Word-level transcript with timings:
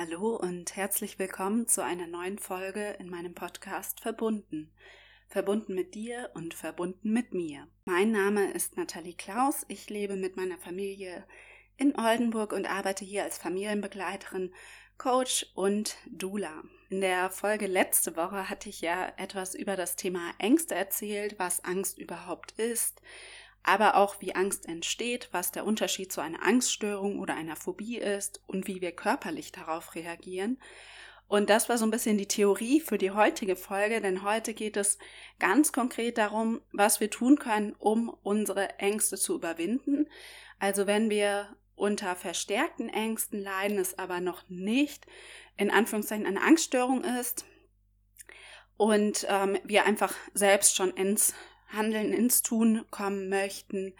Hallo 0.00 0.36
und 0.36 0.76
herzlich 0.76 1.18
willkommen 1.18 1.66
zu 1.66 1.82
einer 1.82 2.06
neuen 2.06 2.38
Folge 2.38 2.94
in 3.00 3.10
meinem 3.10 3.34
Podcast 3.34 3.98
Verbunden. 3.98 4.70
Verbunden 5.26 5.74
mit 5.74 5.96
dir 5.96 6.30
und 6.34 6.54
verbunden 6.54 7.12
mit 7.12 7.34
mir. 7.34 7.66
Mein 7.84 8.12
Name 8.12 8.52
ist 8.52 8.76
Nathalie 8.76 9.16
Klaus. 9.16 9.64
Ich 9.66 9.90
lebe 9.90 10.14
mit 10.14 10.36
meiner 10.36 10.56
Familie 10.56 11.24
in 11.78 11.98
Oldenburg 11.98 12.52
und 12.52 12.70
arbeite 12.70 13.04
hier 13.04 13.24
als 13.24 13.38
Familienbegleiterin, 13.38 14.54
Coach 14.98 15.46
und 15.56 15.96
Dula. 16.06 16.62
In 16.90 17.00
der 17.00 17.28
Folge 17.30 17.66
letzte 17.66 18.14
Woche 18.14 18.48
hatte 18.48 18.68
ich 18.68 18.80
ja 18.80 19.12
etwas 19.16 19.56
über 19.56 19.74
das 19.74 19.96
Thema 19.96 20.32
Ängste 20.38 20.76
erzählt, 20.76 21.40
was 21.40 21.64
Angst 21.64 21.98
überhaupt 21.98 22.52
ist, 22.52 23.02
aber 23.68 23.96
auch 23.96 24.20
wie 24.20 24.34
Angst 24.34 24.66
entsteht, 24.66 25.28
was 25.30 25.52
der 25.52 25.66
Unterschied 25.66 26.10
zu 26.10 26.22
einer 26.22 26.42
Angststörung 26.42 27.20
oder 27.20 27.34
einer 27.34 27.54
Phobie 27.54 27.98
ist 27.98 28.42
und 28.46 28.66
wie 28.66 28.80
wir 28.80 28.92
körperlich 28.92 29.52
darauf 29.52 29.94
reagieren. 29.94 30.58
Und 31.28 31.50
das 31.50 31.68
war 31.68 31.76
so 31.76 31.84
ein 31.84 31.90
bisschen 31.90 32.16
die 32.16 32.26
Theorie 32.26 32.80
für 32.80 32.96
die 32.96 33.10
heutige 33.10 33.56
Folge, 33.56 34.00
denn 34.00 34.22
heute 34.22 34.54
geht 34.54 34.78
es 34.78 34.96
ganz 35.38 35.70
konkret 35.70 36.16
darum, 36.16 36.62
was 36.72 36.98
wir 37.00 37.10
tun 37.10 37.38
können, 37.38 37.74
um 37.78 38.08
unsere 38.22 38.78
Ängste 38.78 39.18
zu 39.18 39.34
überwinden. 39.34 40.08
Also 40.58 40.86
wenn 40.86 41.10
wir 41.10 41.54
unter 41.76 42.16
verstärkten 42.16 42.88
Ängsten 42.88 43.38
leiden, 43.38 43.78
es 43.78 43.98
aber 43.98 44.20
noch 44.20 44.48
nicht 44.48 45.06
in 45.58 45.70
Anführungszeichen 45.70 46.24
eine 46.24 46.40
Angststörung 46.40 47.04
ist 47.04 47.44
und 48.78 49.26
ähm, 49.28 49.58
wir 49.64 49.84
einfach 49.84 50.14
selbst 50.32 50.74
schon 50.74 50.90
ins 50.92 51.34
Handeln 51.68 52.12
ins 52.12 52.42
Tun 52.42 52.84
kommen 52.90 53.28
möchten, 53.28 53.94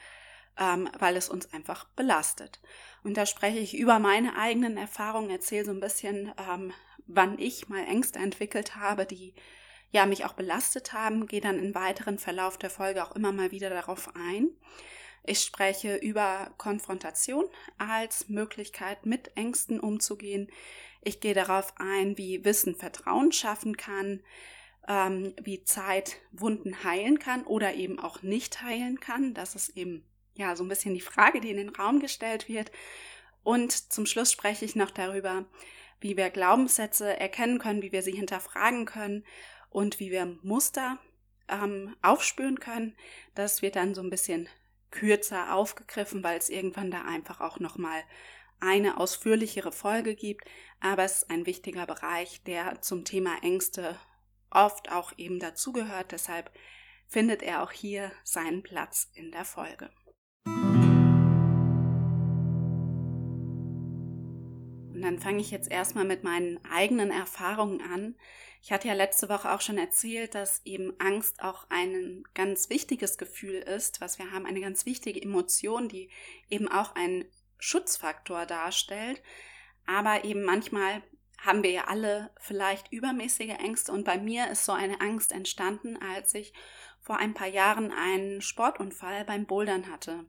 ähm, 0.58 0.88
weil 0.98 1.16
es 1.16 1.28
uns 1.28 1.52
einfach 1.52 1.84
belastet. 1.96 2.60
Und 3.04 3.16
da 3.16 3.26
spreche 3.26 3.58
ich 3.58 3.76
über 3.76 3.98
meine 3.98 4.36
eigenen 4.36 4.76
Erfahrungen, 4.76 5.30
erzähle 5.30 5.64
so 5.64 5.70
ein 5.70 5.80
bisschen, 5.80 6.32
ähm, 6.38 6.72
wann 7.06 7.38
ich 7.38 7.68
mal 7.68 7.84
Ängste 7.84 8.18
entwickelt 8.18 8.76
habe, 8.76 9.06
die 9.06 9.34
ja 9.90 10.04
mich 10.06 10.24
auch 10.24 10.34
belastet 10.34 10.92
haben, 10.92 11.26
gehe 11.26 11.40
dann 11.40 11.58
im 11.58 11.74
weiteren 11.74 12.18
Verlauf 12.18 12.58
der 12.58 12.70
Folge 12.70 13.02
auch 13.02 13.16
immer 13.16 13.32
mal 13.32 13.50
wieder 13.50 13.70
darauf 13.70 14.14
ein. 14.14 14.50
Ich 15.24 15.40
spreche 15.40 15.96
über 15.96 16.52
Konfrontation 16.58 17.44
als 17.76 18.28
Möglichkeit, 18.28 19.06
mit 19.06 19.36
Ängsten 19.36 19.80
umzugehen. 19.80 20.50
Ich 21.02 21.20
gehe 21.20 21.34
darauf 21.34 21.74
ein, 21.78 22.16
wie 22.18 22.44
Wissen 22.44 22.74
Vertrauen 22.74 23.32
schaffen 23.32 23.76
kann, 23.76 24.22
ähm, 24.88 25.34
wie 25.40 25.62
Zeit 25.64 26.16
Wunden 26.32 26.82
heilen 26.82 27.18
kann 27.18 27.44
oder 27.44 27.74
eben 27.74 28.00
auch 28.00 28.22
nicht 28.22 28.62
heilen 28.62 28.98
kann. 28.98 29.34
Das 29.34 29.54
ist 29.54 29.76
eben 29.76 30.02
ja 30.34 30.56
so 30.56 30.64
ein 30.64 30.68
bisschen 30.68 30.94
die 30.94 31.00
Frage, 31.00 31.40
die 31.40 31.50
in 31.50 31.58
den 31.58 31.68
Raum 31.68 32.00
gestellt 32.00 32.48
wird. 32.48 32.72
Und 33.44 33.92
zum 33.92 34.06
Schluss 34.06 34.32
spreche 34.32 34.64
ich 34.64 34.74
noch 34.74 34.90
darüber, 34.90 35.44
wie 36.00 36.16
wir 36.16 36.30
Glaubenssätze 36.30 37.18
erkennen 37.20 37.58
können, 37.58 37.82
wie 37.82 37.92
wir 37.92 38.02
sie 38.02 38.12
hinterfragen 38.12 38.86
können 38.86 39.24
und 39.68 40.00
wie 40.00 40.10
wir 40.10 40.38
Muster 40.42 40.98
ähm, 41.48 41.94
aufspüren 42.02 42.58
können. 42.58 42.96
Das 43.34 43.62
wird 43.62 43.76
dann 43.76 43.94
so 43.94 44.00
ein 44.00 44.10
bisschen 44.10 44.48
kürzer 44.90 45.54
aufgegriffen, 45.54 46.24
weil 46.24 46.38
es 46.38 46.48
irgendwann 46.48 46.90
da 46.90 47.02
einfach 47.02 47.40
auch 47.40 47.60
nochmal 47.60 48.02
eine 48.60 48.98
ausführlichere 48.98 49.72
Folge 49.72 50.14
gibt. 50.14 50.48
Aber 50.80 51.04
es 51.04 51.18
ist 51.22 51.30
ein 51.30 51.44
wichtiger 51.44 51.86
Bereich, 51.86 52.42
der 52.44 52.80
zum 52.80 53.04
Thema 53.04 53.36
Ängste 53.42 53.98
oft 54.50 54.90
auch 54.90 55.12
eben 55.16 55.38
dazugehört. 55.38 56.12
Deshalb 56.12 56.50
findet 57.06 57.42
er 57.42 57.62
auch 57.62 57.72
hier 57.72 58.12
seinen 58.24 58.62
Platz 58.62 59.10
in 59.14 59.30
der 59.32 59.44
Folge. 59.44 59.90
Und 64.98 65.02
dann 65.02 65.20
fange 65.20 65.40
ich 65.40 65.52
jetzt 65.52 65.70
erstmal 65.70 66.04
mit 66.04 66.24
meinen 66.24 66.58
eigenen 66.64 67.12
Erfahrungen 67.12 67.80
an. 67.80 68.16
Ich 68.60 68.72
hatte 68.72 68.88
ja 68.88 68.94
letzte 68.94 69.28
Woche 69.28 69.52
auch 69.52 69.60
schon 69.60 69.78
erzählt, 69.78 70.34
dass 70.34 70.60
eben 70.64 70.92
Angst 70.98 71.40
auch 71.40 71.66
ein 71.70 72.24
ganz 72.34 72.68
wichtiges 72.68 73.16
Gefühl 73.16 73.54
ist, 73.54 74.00
was 74.00 74.18
wir 74.18 74.32
haben, 74.32 74.44
eine 74.44 74.60
ganz 74.60 74.86
wichtige 74.86 75.22
Emotion, 75.22 75.88
die 75.88 76.10
eben 76.50 76.66
auch 76.66 76.96
einen 76.96 77.24
Schutzfaktor 77.58 78.44
darstellt, 78.46 79.22
aber 79.86 80.24
eben 80.24 80.42
manchmal 80.42 81.02
haben 81.38 81.62
wir 81.62 81.70
ja 81.70 81.84
alle 81.84 82.30
vielleicht 82.38 82.92
übermäßige 82.92 83.54
Ängste 83.58 83.92
und 83.92 84.04
bei 84.04 84.18
mir 84.18 84.48
ist 84.50 84.64
so 84.64 84.72
eine 84.72 85.00
Angst 85.00 85.32
entstanden, 85.32 85.96
als 85.96 86.34
ich 86.34 86.52
vor 87.00 87.16
ein 87.16 87.32
paar 87.32 87.46
Jahren 87.46 87.92
einen 87.92 88.42
Sportunfall 88.42 89.24
beim 89.24 89.46
Bouldern 89.46 89.90
hatte. 89.90 90.26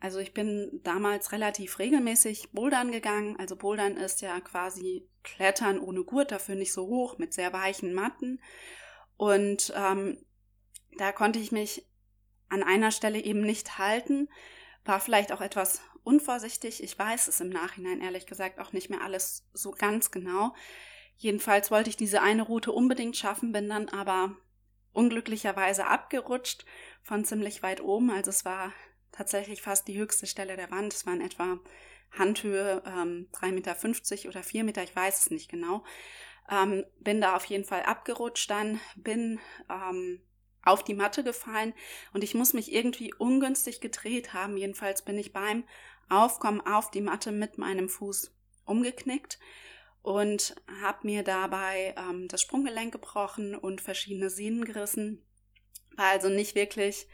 Also 0.00 0.18
ich 0.18 0.34
bin 0.34 0.80
damals 0.82 1.30
relativ 1.30 1.78
regelmäßig 1.78 2.50
Bouldern 2.50 2.90
gegangen. 2.90 3.36
Also 3.38 3.54
Bouldern 3.54 3.96
ist 3.96 4.20
ja 4.20 4.40
quasi 4.40 5.08
Klettern 5.22 5.78
ohne 5.78 6.02
Gurt, 6.02 6.32
dafür 6.32 6.56
nicht 6.56 6.72
so 6.72 6.88
hoch, 6.88 7.18
mit 7.18 7.32
sehr 7.32 7.52
weichen 7.52 7.94
Matten. 7.94 8.40
Und 9.16 9.72
ähm, 9.76 10.18
da 10.98 11.12
konnte 11.12 11.38
ich 11.38 11.52
mich 11.52 11.86
an 12.48 12.64
einer 12.64 12.90
Stelle 12.90 13.20
eben 13.20 13.42
nicht 13.42 13.78
halten, 13.78 14.28
war 14.84 14.98
vielleicht 14.98 15.30
auch 15.30 15.40
etwas 15.40 15.80
unvorsichtig. 16.04 16.82
Ich 16.82 16.98
weiß 16.98 17.28
es 17.28 17.40
im 17.40 17.48
Nachhinein 17.48 18.00
ehrlich 18.00 18.26
gesagt 18.26 18.58
auch 18.58 18.72
nicht 18.72 18.90
mehr 18.90 19.02
alles 19.02 19.46
so 19.52 19.70
ganz 19.70 20.10
genau. 20.10 20.54
Jedenfalls 21.16 21.70
wollte 21.70 21.90
ich 21.90 21.96
diese 21.96 22.22
eine 22.22 22.42
Route 22.42 22.72
unbedingt 22.72 23.16
schaffen, 23.16 23.52
bin 23.52 23.68
dann 23.68 23.88
aber 23.88 24.36
unglücklicherweise 24.92 25.86
abgerutscht 25.86 26.64
von 27.02 27.24
ziemlich 27.24 27.62
weit 27.62 27.80
oben. 27.80 28.10
Also 28.10 28.30
es 28.30 28.44
war 28.44 28.72
tatsächlich 29.12 29.62
fast 29.62 29.88
die 29.88 29.98
höchste 29.98 30.26
Stelle 30.26 30.56
der 30.56 30.70
Wand. 30.70 30.92
Es 30.92 31.06
waren 31.06 31.20
etwa 31.20 31.58
Handhöhe 32.12 32.82
ähm, 32.86 33.28
3,50 33.32 33.52
Meter 33.52 34.28
oder 34.28 34.42
4 34.42 34.64
Meter, 34.64 34.82
ich 34.82 34.94
weiß 34.94 35.20
es 35.20 35.30
nicht 35.30 35.50
genau. 35.50 35.84
Ähm, 36.50 36.84
bin 37.00 37.20
da 37.20 37.36
auf 37.36 37.44
jeden 37.46 37.64
Fall 37.64 37.82
abgerutscht 37.82 38.50
dann, 38.50 38.80
bin 38.96 39.40
ähm, 39.70 40.20
auf 40.64 40.84
die 40.84 40.94
Matte 40.94 41.24
gefallen 41.24 41.72
und 42.12 42.22
ich 42.22 42.34
muss 42.34 42.52
mich 42.52 42.72
irgendwie 42.72 43.14
ungünstig 43.14 43.80
gedreht 43.80 44.34
haben. 44.34 44.56
Jedenfalls 44.56 45.02
bin 45.02 45.18
ich 45.18 45.32
beim 45.32 45.64
Aufkommen 46.08 46.60
auf 46.60 46.90
die 46.90 47.00
Matte 47.00 47.32
mit 47.32 47.58
meinem 47.58 47.88
Fuß 47.88 48.34
umgeknickt 48.64 49.38
und 50.02 50.56
habe 50.82 51.06
mir 51.06 51.22
dabei 51.22 51.94
ähm, 51.96 52.28
das 52.28 52.42
Sprunggelenk 52.42 52.92
gebrochen 52.92 53.54
und 53.54 53.80
verschiedene 53.80 54.30
Sehnen 54.30 54.64
gerissen. 54.64 55.24
War 55.96 56.06
also 56.06 56.28
nicht 56.28 56.54
wirklich 56.54 57.06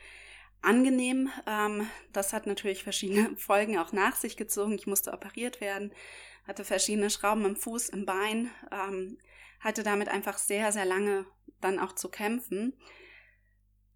angenehm. 0.63 1.31
Ähm, 1.47 1.89
das 2.13 2.33
hat 2.33 2.47
natürlich 2.47 2.83
verschiedene 2.83 3.37
Folgen 3.37 3.79
auch 3.79 3.93
nach 3.93 4.17
sich 4.17 4.37
gezogen. 4.37 4.73
Ich 4.73 4.87
musste 4.87 5.13
operiert 5.13 5.61
werden, 5.61 5.93
hatte 6.47 6.65
verschiedene 6.65 7.11
Schrauben 7.11 7.45
im 7.45 7.57
Fuß, 7.57 7.91
im 7.91 8.07
Bein, 8.07 8.51
ähm, 8.73 9.19
hatte 9.61 9.83
damit 9.83 10.09
einfach 10.09 10.39
sehr, 10.39 10.73
sehr 10.73 10.87
lange 10.87 11.27
dann 11.61 11.79
auch 11.79 11.93
zu 11.93 12.09
kämpfen. 12.09 12.79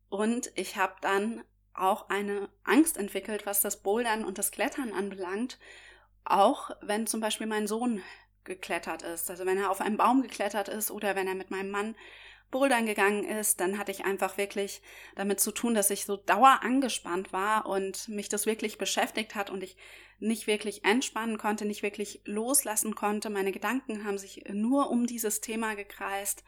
Und 0.09 0.53
ich 0.56 0.76
habe 0.76 0.97
dann 1.00 1.42
auch 1.75 2.09
eine 2.09 2.49
Angst 2.65 2.97
entwickelt, 2.97 3.47
was 3.47 3.60
das 3.60 3.83
Bouldern 3.83 4.25
und 4.25 4.38
das 4.38 4.50
Klettern 4.50 4.93
anbelangt. 4.93 5.59
Auch 6.25 6.71
wenn 6.81 7.06
zum 7.06 7.21
Beispiel 7.21 7.47
mein 7.47 7.66
Sohn 7.66 8.03
geklettert 8.44 9.03
ist. 9.03 9.31
Also 9.31 9.47
wenn 9.47 9.59
er 9.59 9.71
auf 9.71 9.81
einen 9.81 9.97
Baum 9.97 10.22
geklettert 10.22 10.69
ist 10.69 10.91
oder 10.91 11.15
wenn 11.16 11.28
er 11.28 11.34
mit 11.34 11.50
meinem 11.50 11.71
Mann 11.71 11.94
Bouldern 12.50 12.84
gegangen 12.87 13.25
ist, 13.25 13.60
dann 13.60 13.78
hatte 13.78 13.91
ich 13.91 14.05
einfach 14.05 14.37
wirklich 14.37 14.83
damit 15.16 15.41
zu 15.41 15.53
tun, 15.53 15.75
dass 15.75 15.91
ich 15.91 16.05
so 16.05 16.16
dauer 16.16 16.60
angespannt 16.62 17.33
war 17.33 17.66
und 17.66 18.09
mich 18.09 18.28
das 18.28 18.44
wirklich 18.47 18.78
beschäftigt 18.78 19.34
hat 19.34 19.49
und 19.49 19.62
ich 19.62 19.77
nicht 20.21 20.47
wirklich 20.47 20.84
entspannen 20.84 21.39
konnte, 21.39 21.65
nicht 21.65 21.83
wirklich 21.83 22.21
loslassen 22.25 22.94
konnte. 22.94 23.31
Meine 23.31 23.53
Gedanken 23.53 24.04
haben 24.04 24.19
sich 24.19 24.44
nur 24.49 24.91
um 24.91 25.06
dieses 25.06 25.41
Thema 25.41 25.75
gekreist 25.75 26.44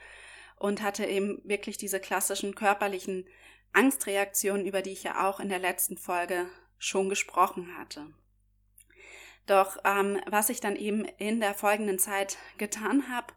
und 0.56 0.82
hatte 0.82 1.06
eben 1.06 1.40
wirklich 1.44 1.78
diese 1.78 1.98
klassischen 1.98 2.54
körperlichen 2.54 3.26
Angstreaktionen, 3.74 4.66
über 4.66 4.82
die 4.82 4.92
ich 4.92 5.02
ja 5.02 5.28
auch 5.28 5.40
in 5.40 5.48
der 5.48 5.58
letzten 5.58 5.96
Folge 5.96 6.46
schon 6.78 7.08
gesprochen 7.08 7.76
hatte. 7.76 8.06
Doch 9.46 9.76
ähm, 9.84 10.20
was 10.26 10.48
ich 10.48 10.60
dann 10.60 10.76
eben 10.76 11.04
in 11.04 11.40
der 11.40 11.54
folgenden 11.54 11.98
Zeit 11.98 12.38
getan 12.56 13.10
habe, 13.10 13.34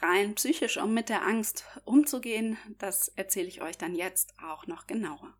rein 0.00 0.34
psychisch, 0.34 0.76
um 0.76 0.92
mit 0.92 1.08
der 1.08 1.26
Angst 1.26 1.64
umzugehen, 1.84 2.58
das 2.78 3.08
erzähle 3.08 3.48
ich 3.48 3.62
euch 3.62 3.78
dann 3.78 3.94
jetzt 3.94 4.34
auch 4.42 4.66
noch 4.66 4.86
genauer. 4.86 5.34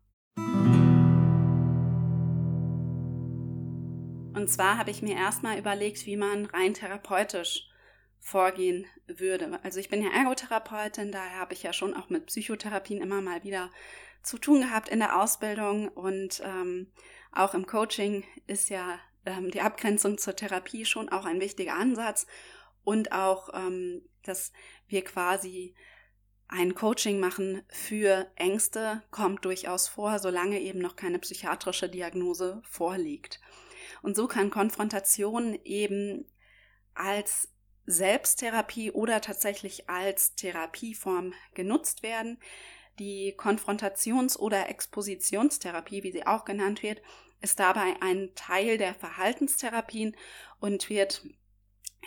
Und 4.35 4.47
zwar 4.47 4.77
habe 4.77 4.89
ich 4.89 5.01
mir 5.01 5.15
erstmal 5.15 5.59
überlegt, 5.59 6.05
wie 6.05 6.17
man 6.17 6.45
rein 6.45 6.73
therapeutisch 6.73 7.69
vorgehen 8.19 8.85
würde. 9.07 9.59
Also 9.63 9.79
ich 9.79 9.89
bin 9.89 10.01
ja 10.03 10.09
Ergotherapeutin, 10.11 11.11
daher 11.11 11.39
habe 11.39 11.53
ich 11.53 11.63
ja 11.63 11.73
schon 11.73 11.93
auch 11.93 12.09
mit 12.09 12.27
Psychotherapien 12.27 13.01
immer 13.01 13.21
mal 13.21 13.43
wieder 13.43 13.69
zu 14.23 14.37
tun 14.37 14.61
gehabt 14.61 14.89
in 14.89 14.99
der 14.99 15.21
Ausbildung 15.21 15.87
und 15.89 16.41
ähm, 16.43 16.91
auch 17.31 17.53
im 17.53 17.65
Coaching 17.65 18.23
ist 18.47 18.69
ja 18.69 18.99
ähm, 19.25 19.51
die 19.51 19.61
Abgrenzung 19.61 20.17
zur 20.17 20.35
Therapie 20.35 20.85
schon 20.85 21.09
auch 21.09 21.25
ein 21.25 21.39
wichtiger 21.39 21.75
Ansatz 21.75 22.25
und 22.83 23.11
auch, 23.11 23.49
ähm, 23.53 24.01
dass 24.23 24.51
wir 24.87 25.03
quasi 25.03 25.75
ein 26.47 26.73
Coaching 26.73 27.19
machen 27.19 27.61
für 27.69 28.31
Ängste 28.35 29.03
kommt 29.11 29.45
durchaus 29.45 29.87
vor, 29.87 30.17
solange 30.17 30.59
eben 30.59 30.79
noch 30.79 30.95
keine 30.95 31.19
psychiatrische 31.19 31.89
Diagnose 31.89 32.61
vorliegt. 32.63 33.39
Und 34.01 34.15
so 34.15 34.27
kann 34.27 34.49
Konfrontation 34.49 35.59
eben 35.63 36.25
als 36.95 37.49
Selbsttherapie 37.85 38.91
oder 38.91 39.21
tatsächlich 39.21 39.89
als 39.89 40.35
Therapieform 40.35 41.33
genutzt 41.53 42.01
werden. 42.01 42.39
Die 42.99 43.33
Konfrontations- 43.37 44.37
oder 44.37 44.69
Expositionstherapie, 44.69 46.03
wie 46.03 46.11
sie 46.11 46.27
auch 46.27 46.45
genannt 46.45 46.83
wird, 46.83 47.01
ist 47.41 47.59
dabei 47.59 47.95
ein 48.01 48.31
Teil 48.35 48.77
der 48.77 48.93
Verhaltenstherapien 48.93 50.15
und 50.59 50.89
wird 50.89 51.25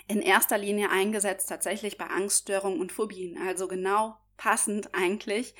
in 0.07 0.21
erster 0.21 0.59
Linie 0.59 0.91
eingesetzt 0.91 1.49
tatsächlich 1.49 1.97
bei 1.97 2.07
Angststörungen 2.07 2.81
und 2.81 2.93
Phobien. 2.93 3.39
Also 3.39 3.69
genau 3.69 4.19
passend 4.37 4.95
eigentlich 4.95 5.55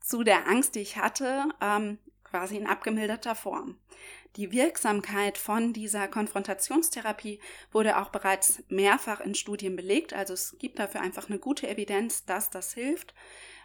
zu 0.00 0.24
der 0.24 0.48
Angst, 0.48 0.74
die 0.74 0.80
ich 0.80 0.96
hatte, 0.96 1.44
ähm, 1.60 1.98
quasi 2.24 2.56
in 2.56 2.66
abgemilderter 2.66 3.34
Form. 3.34 3.78
Die 4.36 4.50
Wirksamkeit 4.50 5.36
von 5.36 5.74
dieser 5.74 6.08
Konfrontationstherapie 6.08 7.40
wurde 7.70 7.98
auch 7.98 8.08
bereits 8.08 8.62
mehrfach 8.68 9.20
in 9.20 9.34
Studien 9.34 9.76
belegt, 9.76 10.14
also 10.14 10.32
es 10.32 10.56
gibt 10.58 10.78
dafür 10.78 11.02
einfach 11.02 11.28
eine 11.28 11.38
gute 11.38 11.68
Evidenz, 11.68 12.24
dass 12.24 12.48
das 12.48 12.72
hilft. 12.72 13.14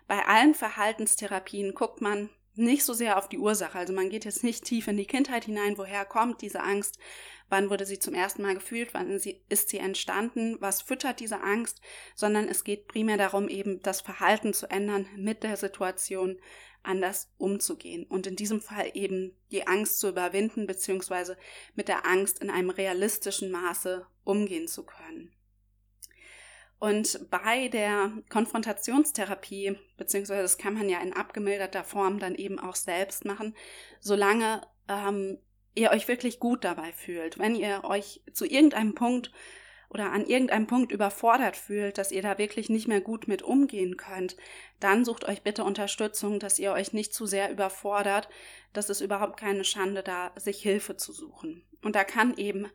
Bei 0.08 0.26
allen 0.26 0.54
Verhaltenstherapien 0.54 1.74
guckt 1.74 2.02
man 2.02 2.30
nicht 2.56 2.84
so 2.84 2.94
sehr 2.94 3.18
auf 3.18 3.30
die 3.30 3.38
Ursache, 3.38 3.78
also 3.78 3.94
man 3.94 4.10
geht 4.10 4.26
jetzt 4.26 4.44
nicht 4.44 4.64
tief 4.64 4.88
in 4.88 4.98
die 4.98 5.06
Kindheit 5.06 5.46
hinein, 5.46 5.78
woher 5.78 6.06
kommt 6.06 6.42
diese 6.42 6.62
Angst, 6.62 6.98
wann 7.50 7.70
wurde 7.70 7.86
sie 7.86 8.00
zum 8.00 8.16
ersten 8.16 8.42
Mal 8.42 8.56
gefühlt, 8.56 8.96
wann 8.96 9.12
ist 9.12 9.70
sie 9.70 9.78
entstanden, 9.78 10.58
was 10.60 10.82
füttert 10.82 11.20
diese 11.20 11.44
Angst, 11.44 11.82
sondern 12.16 12.50
es 12.50 12.64
geht 12.64 12.88
primär 12.88 13.18
darum, 13.18 13.48
eben 13.48 13.80
das 13.84 14.02
Verhalten 14.02 14.54
zu 14.54 14.72
ändern 14.72 15.08
mit 15.16 15.44
der 15.44 15.56
Situation, 15.56 16.40
anders 16.84 17.32
umzugehen. 17.38 18.06
Und 18.06 18.26
in 18.26 18.36
diesem 18.36 18.62
Fall 18.62 18.90
eben 18.94 19.36
die 19.52 19.68
Angst 19.68 20.00
zu 20.00 20.10
überwinden 20.10 20.66
beziehungsweise 20.66 21.38
mit 21.76 21.90
der 21.90 22.08
Angst 22.08 22.40
in 22.40 22.50
einem 22.50 22.70
realistischen 22.70 23.52
Maße 23.52 24.08
umgehen 24.24 24.68
zu 24.68 24.84
können. 24.84 25.32
Und 26.80 27.30
bei 27.32 27.70
der 27.70 28.12
Konfrontationstherapie, 28.30 29.78
beziehungsweise 29.98 30.44
das 30.44 30.58
kann 30.58 30.76
man 30.76 30.90
ja 30.90 31.00
in 31.00 31.14
abgemilderter 31.14 31.84
Form 31.84 32.20
dann 32.20 32.36
eben 32.36 32.60
auch 32.60 32.76
selbst 32.76 33.26
machen, 33.26 33.56
solange 34.00 34.62
ähm, 34.88 35.40
ihr 35.74 35.92
euch 35.92 36.08
wirklich 36.08 36.40
gut 36.40 36.64
dabei 36.64 36.92
fühlt. 36.92 37.40
Wenn 37.40 37.56
ihr 37.56 37.84
euch 37.84 38.22
zu 38.32 38.46
irgendeinem 38.46 38.94
Punkt 38.94 39.32
oder 39.90 40.12
an 40.12 40.26
irgendeinem 40.26 40.68
Punkt 40.68 40.92
überfordert 40.92 41.56
fühlt, 41.56 41.98
dass 41.98 42.12
ihr 42.12 42.22
da 42.22 42.38
wirklich 42.38 42.70
nicht 42.70 42.88
mehr 42.88 43.02
gut 43.02 43.28
mit 43.28 43.42
umgehen 43.42 43.98
könnt, 43.98 44.36
dann 44.80 45.06
sucht 45.06 45.26
euch 45.26 45.44
bitte 45.44 45.64
Unterstützung, 45.64 46.40
dass 46.40 46.60
ihr 46.60 46.74
euch 46.74 46.94
nicht 46.94 47.14
zu 47.14 47.26
sehr 47.26 47.52
überfordert. 47.52 48.28
Das 48.74 48.90
ist 48.90 49.02
überhaupt 49.02 49.40
keine 49.40 49.64
Schande, 49.64 50.04
da 50.04 50.32
sich 50.36 50.62
Hilfe 50.62 50.98
zu 50.98 51.14
suchen. 51.14 51.64
Und 51.82 51.96
da 51.96 52.04
kann 52.04 52.36
eben 52.38 52.68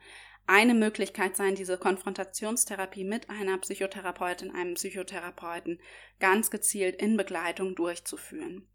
eine 0.47 0.75
Möglichkeit 0.75 1.37
sein, 1.37 1.55
diese 1.55 1.79
Konfrontationstherapie 1.79 3.05
mit 3.05 3.31
einer 3.31 3.59
Psychotherapeutin, 3.59 4.55
einem 4.55 4.75
Psychotherapeuten 4.75 5.81
ganz 6.21 6.51
gezielt 6.51 6.97
in 6.97 7.17
Begleitung 7.17 7.75
durchzuführen. 7.75 8.69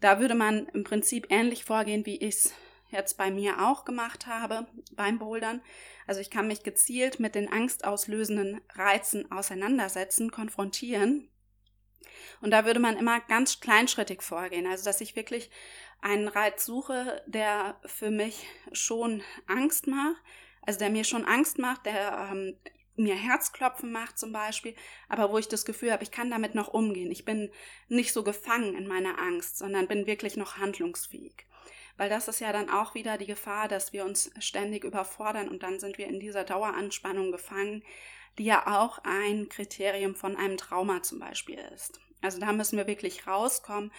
Da 0.00 0.20
würde 0.20 0.34
man 0.34 0.66
im 0.68 0.84
Prinzip 0.84 1.26
ähnlich 1.30 1.64
vorgehen, 1.64 2.04
wie 2.06 2.16
ich 2.16 2.34
es 2.34 2.54
jetzt 2.90 3.16
bei 3.18 3.30
mir 3.30 3.66
auch 3.66 3.84
gemacht 3.84 4.26
habe 4.26 4.66
beim 4.92 5.18
Bouldern. 5.18 5.62
Also 6.06 6.20
ich 6.20 6.30
kann 6.30 6.48
mich 6.48 6.62
gezielt 6.62 7.18
mit 7.18 7.34
den 7.34 7.50
angstauslösenden 7.50 8.60
Reizen 8.74 9.30
auseinandersetzen, 9.30 10.30
konfrontieren. 10.30 11.28
Und 12.40 12.50
da 12.50 12.64
würde 12.64 12.80
man 12.80 12.96
immer 12.96 13.20
ganz 13.20 13.60
kleinschrittig 13.60 14.22
vorgehen. 14.22 14.66
Also 14.66 14.84
dass 14.84 15.00
ich 15.00 15.16
wirklich 15.16 15.50
einen 16.00 16.28
Reiz 16.28 16.64
suche, 16.64 17.22
der 17.26 17.80
für 17.84 18.10
mich 18.10 18.46
schon 18.72 19.22
Angst 19.46 19.86
macht, 19.86 20.22
also 20.66 20.78
der 20.78 20.90
mir 20.90 21.04
schon 21.04 21.24
Angst 21.24 21.58
macht, 21.58 21.86
der 21.86 22.28
ähm, 22.30 22.56
mir 22.96 23.14
Herzklopfen 23.14 23.92
macht 23.92 24.18
zum 24.18 24.32
Beispiel, 24.32 24.74
aber 25.08 25.30
wo 25.30 25.38
ich 25.38 25.48
das 25.48 25.64
Gefühl 25.64 25.92
habe, 25.92 26.02
ich 26.02 26.10
kann 26.10 26.30
damit 26.30 26.54
noch 26.54 26.68
umgehen. 26.68 27.10
Ich 27.10 27.24
bin 27.24 27.50
nicht 27.88 28.12
so 28.12 28.22
gefangen 28.22 28.74
in 28.74 28.86
meiner 28.86 29.18
Angst, 29.18 29.58
sondern 29.58 29.88
bin 29.88 30.06
wirklich 30.06 30.36
noch 30.36 30.58
handlungsfähig 30.58 31.46
weil 31.96 32.08
das 32.08 32.28
ist 32.28 32.40
ja 32.40 32.52
dann 32.52 32.70
auch 32.70 32.94
wieder 32.94 33.18
die 33.18 33.26
Gefahr, 33.26 33.68
dass 33.68 33.92
wir 33.92 34.04
uns 34.04 34.30
ständig 34.38 34.84
überfordern 34.84 35.48
und 35.48 35.62
dann 35.62 35.80
sind 35.80 35.98
wir 35.98 36.06
in 36.06 36.20
dieser 36.20 36.44
Daueranspannung 36.44 37.32
gefangen, 37.32 37.82
die 38.38 38.44
ja 38.44 38.80
auch 38.80 38.98
ein 39.04 39.48
Kriterium 39.48 40.14
von 40.14 40.36
einem 40.36 40.58
Trauma 40.58 41.02
zum 41.02 41.18
Beispiel 41.18 41.58
ist. 41.74 42.00
Also 42.20 42.38
da 42.38 42.52
müssen 42.52 42.76
wir 42.76 42.86
wirklich 42.86 43.26
rauskommen 43.26 43.92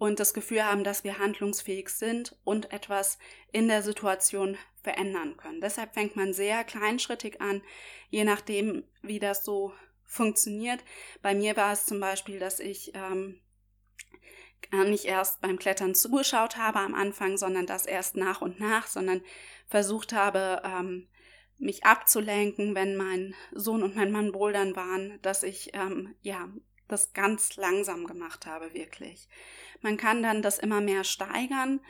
und 0.00 0.18
das 0.18 0.32
Gefühl 0.32 0.64
haben, 0.64 0.82
dass 0.82 1.04
wir 1.04 1.18
handlungsfähig 1.18 1.90
sind 1.90 2.34
und 2.42 2.72
etwas 2.72 3.18
in 3.52 3.68
der 3.68 3.82
Situation 3.82 4.56
verändern 4.82 5.36
können. 5.36 5.60
Deshalb 5.60 5.92
fängt 5.92 6.16
man 6.16 6.32
sehr 6.32 6.64
kleinschrittig 6.64 7.42
an, 7.42 7.60
je 8.08 8.24
nachdem, 8.24 8.84
wie 9.02 9.18
das 9.18 9.44
so 9.44 9.74
funktioniert. 10.06 10.82
Bei 11.20 11.34
mir 11.34 11.54
war 11.54 11.74
es 11.74 11.84
zum 11.84 12.00
Beispiel, 12.00 12.38
dass 12.38 12.60
ich 12.60 12.92
ähm, 12.94 13.42
gar 14.70 14.84
nicht 14.84 15.04
erst 15.04 15.42
beim 15.42 15.58
Klettern 15.58 15.94
zugeschaut 15.94 16.56
habe 16.56 16.78
am 16.78 16.94
Anfang, 16.94 17.36
sondern 17.36 17.66
das 17.66 17.84
erst 17.84 18.16
nach 18.16 18.40
und 18.40 18.58
nach, 18.58 18.86
sondern 18.86 19.20
versucht 19.66 20.14
habe, 20.14 20.62
ähm, 20.64 21.08
mich 21.58 21.84
abzulenken, 21.84 22.74
wenn 22.74 22.96
mein 22.96 23.34
Sohn 23.52 23.82
und 23.82 23.96
mein 23.96 24.12
Mann 24.12 24.32
bouldern 24.32 24.74
waren, 24.76 25.20
dass 25.20 25.42
ich 25.42 25.74
ähm, 25.74 26.14
ja 26.22 26.48
das 26.90 27.12
ganz 27.12 27.56
langsam 27.56 28.06
gemacht 28.06 28.46
habe, 28.46 28.74
wirklich. 28.74 29.28
Man 29.80 29.96
kann 29.96 30.22
dann 30.22 30.42
das 30.42 30.58
immer 30.58 30.80
mehr 30.80 31.04
steigern 31.04 31.80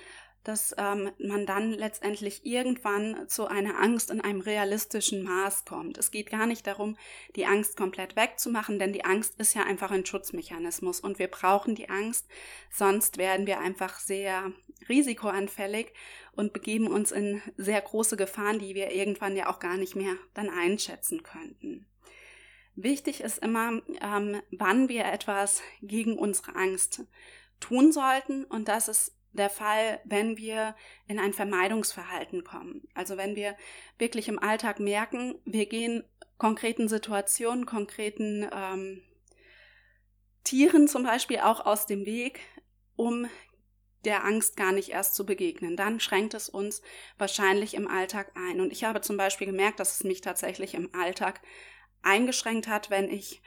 dass 0.45 0.75
ähm, 0.79 1.11
man 1.19 1.45
dann 1.45 1.73
letztendlich 1.73 2.47
irgendwann 2.47 3.29
zu 3.29 3.47
einer 3.47 3.79
Angst 3.79 4.11
in 4.11 4.21
einem 4.21 4.41
realistischen 4.41 5.23
Maß 5.23 5.65
kommt. 5.65 5.99
Es 5.99 6.11
geht 6.11 6.31
gar 6.31 6.47
nicht 6.47 6.67
darum, 6.67 6.97
die 7.37 7.45
Angst 7.45 7.77
komplett 7.77 8.17
wegzumachen, 8.17 8.79
denn 8.79 8.93
die 8.93 9.05
Angst 9.05 9.39
ist 9.39 9.55
ja 9.55 9.65
einfach 9.65 9.91
ein 9.91 10.07
Schutzmechanismus 10.07 11.01
und 11.01 11.19
wir 11.19 11.29
brauchen 11.29 11.75
die 11.75 11.91
Angst, 11.91 12.27
sonst 12.71 13.19
werden 13.19 13.47
wir 13.47 13.61
einfach 13.61 13.99
sehr 13.99 14.53
risikoanfällig 14.89 15.93
und 16.33 16.55
begeben 16.55 16.87
uns 16.87 17.13
in 17.13 17.43
sehr 17.59 17.81
große 17.83 18.17
Gefahren, 18.17 18.59
die 18.59 18.75
wir 18.75 18.93
irgendwann 18.93 19.37
ja 19.37 19.51
auch 19.51 19.59
gar 19.59 19.77
nicht 19.77 19.95
mehr 19.95 20.15
dann 20.33 20.49
einschätzen 20.49 21.23
könnten. 21.23 21.87
Wichtig 22.77 23.21
ist 23.21 23.39
immer, 23.39 23.83
ähm, 24.01 24.41
wann 24.51 24.89
wir 24.89 25.05
etwas 25.05 25.63
gegen 25.83 26.19
unsere 26.19 26.55
Angst 26.57 27.05
tun 27.59 27.93
sollten 27.93 28.45
und 28.45 28.69
das 28.69 28.89
ist 28.89 29.17
der 29.33 29.51
Fall, 29.51 30.01
wenn 30.05 30.39
wir 30.39 30.75
in 31.07 31.19
ein 31.19 31.33
Vermeidungsverhalten 31.33 32.43
kommen. 32.43 32.89
Also 32.95 33.17
wenn 33.17 33.37
wir 33.37 33.57
wirklich 33.99 34.29
im 34.29 34.39
Alltag 34.39 34.81
merken, 34.81 35.39
wir 35.45 35.67
gehen 35.67 36.05
konkreten 36.39 36.89
Situationen, 36.89 37.67
konkreten 37.67 38.49
ähm, 38.53 39.03
Tieren 40.43 40.89
zum 40.89 41.05
Beispiel 41.05 41.39
auch 41.41 41.65
aus 41.65 41.87
dem 41.87 42.07
Weg, 42.07 42.41
um 42.97 43.29
der 44.05 44.25
Angst 44.25 44.57
gar 44.57 44.73
nicht 44.73 44.89
erst 44.89 45.15
zu 45.15 45.27
begegnen. 45.27 45.77
Dann 45.77 46.01
schränkt 46.01 46.35
es 46.35 46.49
uns 46.49 46.83
wahrscheinlich 47.19 47.75
im 47.75 47.87
Alltag 47.87 48.33
ein. 48.35 48.61
Und 48.61 48.73
ich 48.73 48.85
habe 48.85 49.03
zum 49.03 49.17
Beispiel 49.17 49.47
gemerkt, 49.47 49.79
dass 49.79 49.95
es 49.95 50.05
mich 50.05 50.23
tatsächlich 50.23 50.75
im 50.75 50.95
Alltag 50.95 51.43
eingeschränkt 52.03 52.69
hat, 52.69 52.91
wenn 52.91 53.09
ich 53.11 53.43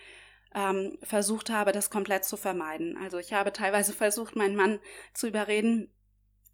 ähm, 0.55 0.97
versucht 1.01 1.49
habe, 1.49 1.71
das 1.71 1.89
komplett 1.89 2.25
zu 2.25 2.37
vermeiden. 2.37 2.97
Also 2.97 3.17
ich 3.17 3.33
habe 3.33 3.53
teilweise 3.53 3.93
versucht, 3.93 4.35
meinen 4.35 4.55
Mann 4.55 4.79
zu 5.13 5.27
überreden, 5.27 5.89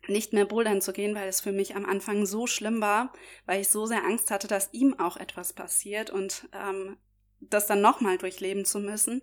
nicht 0.07 0.33
mehr 0.33 0.45
bouldern 0.45 0.81
zu 0.81 0.93
gehen, 0.93 1.13
weil 1.13 1.27
es 1.27 1.41
für 1.41 1.51
mich 1.51 1.75
am 1.75 1.85
Anfang 1.85 2.25
so 2.25 2.47
schlimm 2.47 2.81
war, 2.81 3.11
weil 3.45 3.61
ich 3.61 3.69
so 3.69 3.85
sehr 3.85 4.05
Angst 4.05 4.31
hatte, 4.31 4.47
dass 4.47 4.73
ihm 4.73 4.97
auch 4.97 5.17
etwas 5.17 5.53
passiert 5.53 6.09
und 6.09 6.47
ähm, 6.53 6.97
das 7.41 7.67
dann 7.67 7.81
nochmal 7.81 8.17
durchleben 8.17 8.65
zu 8.65 8.79
müssen. 8.79 9.21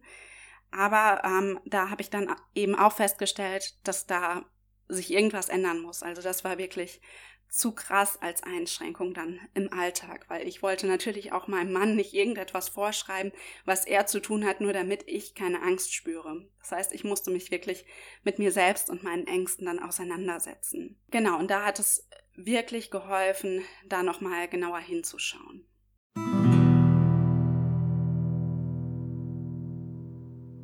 Aber 0.70 1.22
ähm, 1.24 1.60
da 1.64 1.90
habe 1.90 2.02
ich 2.02 2.10
dann 2.10 2.34
eben 2.54 2.74
auch 2.74 2.92
festgestellt, 2.92 3.78
dass 3.84 4.06
da 4.06 4.44
sich 4.88 5.12
irgendwas 5.12 5.48
ändern 5.48 5.80
muss. 5.80 6.02
Also 6.02 6.22
das 6.22 6.44
war 6.44 6.58
wirklich 6.58 7.00
zu 7.48 7.72
krass 7.72 8.20
als 8.20 8.42
Einschränkung 8.42 9.14
dann 9.14 9.40
im 9.54 9.72
Alltag, 9.72 10.26
weil 10.28 10.46
ich 10.46 10.62
wollte 10.62 10.86
natürlich 10.86 11.32
auch 11.32 11.46
meinem 11.46 11.72
Mann 11.72 11.94
nicht 11.94 12.12
irgendetwas 12.12 12.68
vorschreiben, 12.68 13.32
was 13.64 13.86
er 13.86 14.06
zu 14.06 14.20
tun 14.20 14.44
hat, 14.44 14.60
nur 14.60 14.72
damit 14.72 15.04
ich 15.06 15.34
keine 15.34 15.62
Angst 15.62 15.94
spüre. 15.94 16.48
Das 16.60 16.72
heißt, 16.72 16.92
ich 16.92 17.04
musste 17.04 17.30
mich 17.30 17.50
wirklich 17.50 17.86
mit 18.24 18.38
mir 18.38 18.50
selbst 18.50 18.90
und 18.90 19.02
meinen 19.02 19.26
Ängsten 19.26 19.66
dann 19.66 19.78
auseinandersetzen. 19.78 20.98
Genau, 21.10 21.38
und 21.38 21.50
da 21.50 21.64
hat 21.64 21.78
es 21.78 22.08
wirklich 22.34 22.90
geholfen, 22.90 23.62
da 23.86 24.02
nochmal 24.02 24.48
genauer 24.48 24.80
hinzuschauen. 24.80 25.66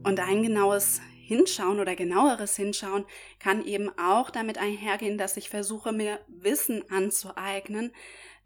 Und 0.05 0.19
ein 0.19 0.43
genaues 0.43 1.01
Hinschauen 1.23 1.81
oder 1.81 1.95
genaueres 1.95 2.57
Hinschauen 2.57 3.05
kann 3.39 3.65
eben 3.65 3.91
auch 3.99 4.31
damit 4.31 4.59
einhergehen, 4.59 5.19
dass 5.19 5.37
ich 5.37 5.49
versuche, 5.49 5.93
mir 5.93 6.21
Wissen 6.29 6.85
anzueignen, 6.91 7.93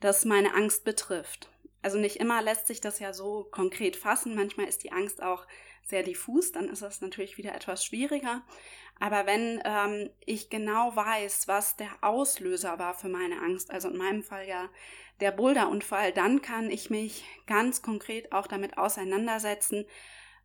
das 0.00 0.25
meine 0.25 0.54
Angst 0.54 0.85
betrifft. 0.85 1.49
Also 1.83 1.99
nicht 1.99 2.16
immer 2.16 2.42
lässt 2.42 2.66
sich 2.66 2.80
das 2.80 2.99
ja 2.99 3.12
so 3.12 3.47
konkret 3.50 3.97
fassen. 3.97 4.35
Manchmal 4.35 4.66
ist 4.66 4.83
die 4.83 4.92
Angst 4.92 5.23
auch 5.23 5.47
sehr 5.85 6.02
diffus, 6.02 6.50
dann 6.50 6.68
ist 6.68 6.83
es 6.83 7.00
natürlich 7.00 7.38
wieder 7.38 7.54
etwas 7.54 7.85
schwieriger. 7.85 8.42
Aber 8.99 9.26
wenn 9.26 9.62
ähm, 9.64 10.11
ich 10.25 10.50
genau 10.50 10.97
weiß, 10.97 11.49
was 11.49 11.76
der 11.76 11.90
Auslöser 12.00 12.78
war 12.78 12.95
für 12.95 13.09
meine 13.09 13.40
Angst, 13.40 13.71
also 13.71 13.88
in 13.88 13.97
meinem 13.97 14.23
Fall 14.23 14.49
ja 14.49 14.68
der 15.21 15.30
Boulderunfall, 15.30 16.12
dann 16.12 16.42
kann 16.42 16.71
ich 16.71 16.90
mich 16.90 17.25
ganz 17.47 17.83
konkret 17.83 18.33
auch 18.33 18.47
damit 18.47 18.78
auseinandersetzen, 18.78 19.87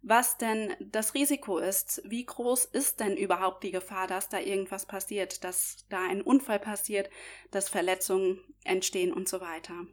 was 0.01 0.37
denn 0.37 0.73
das 0.79 1.13
Risiko 1.13 1.59
ist. 1.59 2.01
Wie 2.05 2.25
groß 2.25 2.65
ist 2.65 2.99
denn 2.99 3.15
überhaupt 3.15 3.63
die 3.63 3.71
Gefahr, 3.71 4.07
dass 4.07 4.29
da 4.29 4.39
irgendwas 4.39 4.85
passiert, 4.85 5.43
dass 5.43 5.85
da 5.89 6.03
ein 6.09 6.21
Unfall 6.21 6.59
passiert, 6.59 7.09
dass 7.51 7.69
Verletzungen 7.69 8.39
entstehen 8.63 9.13
und 9.13 9.29
so 9.29 9.41
weiter. 9.41 9.85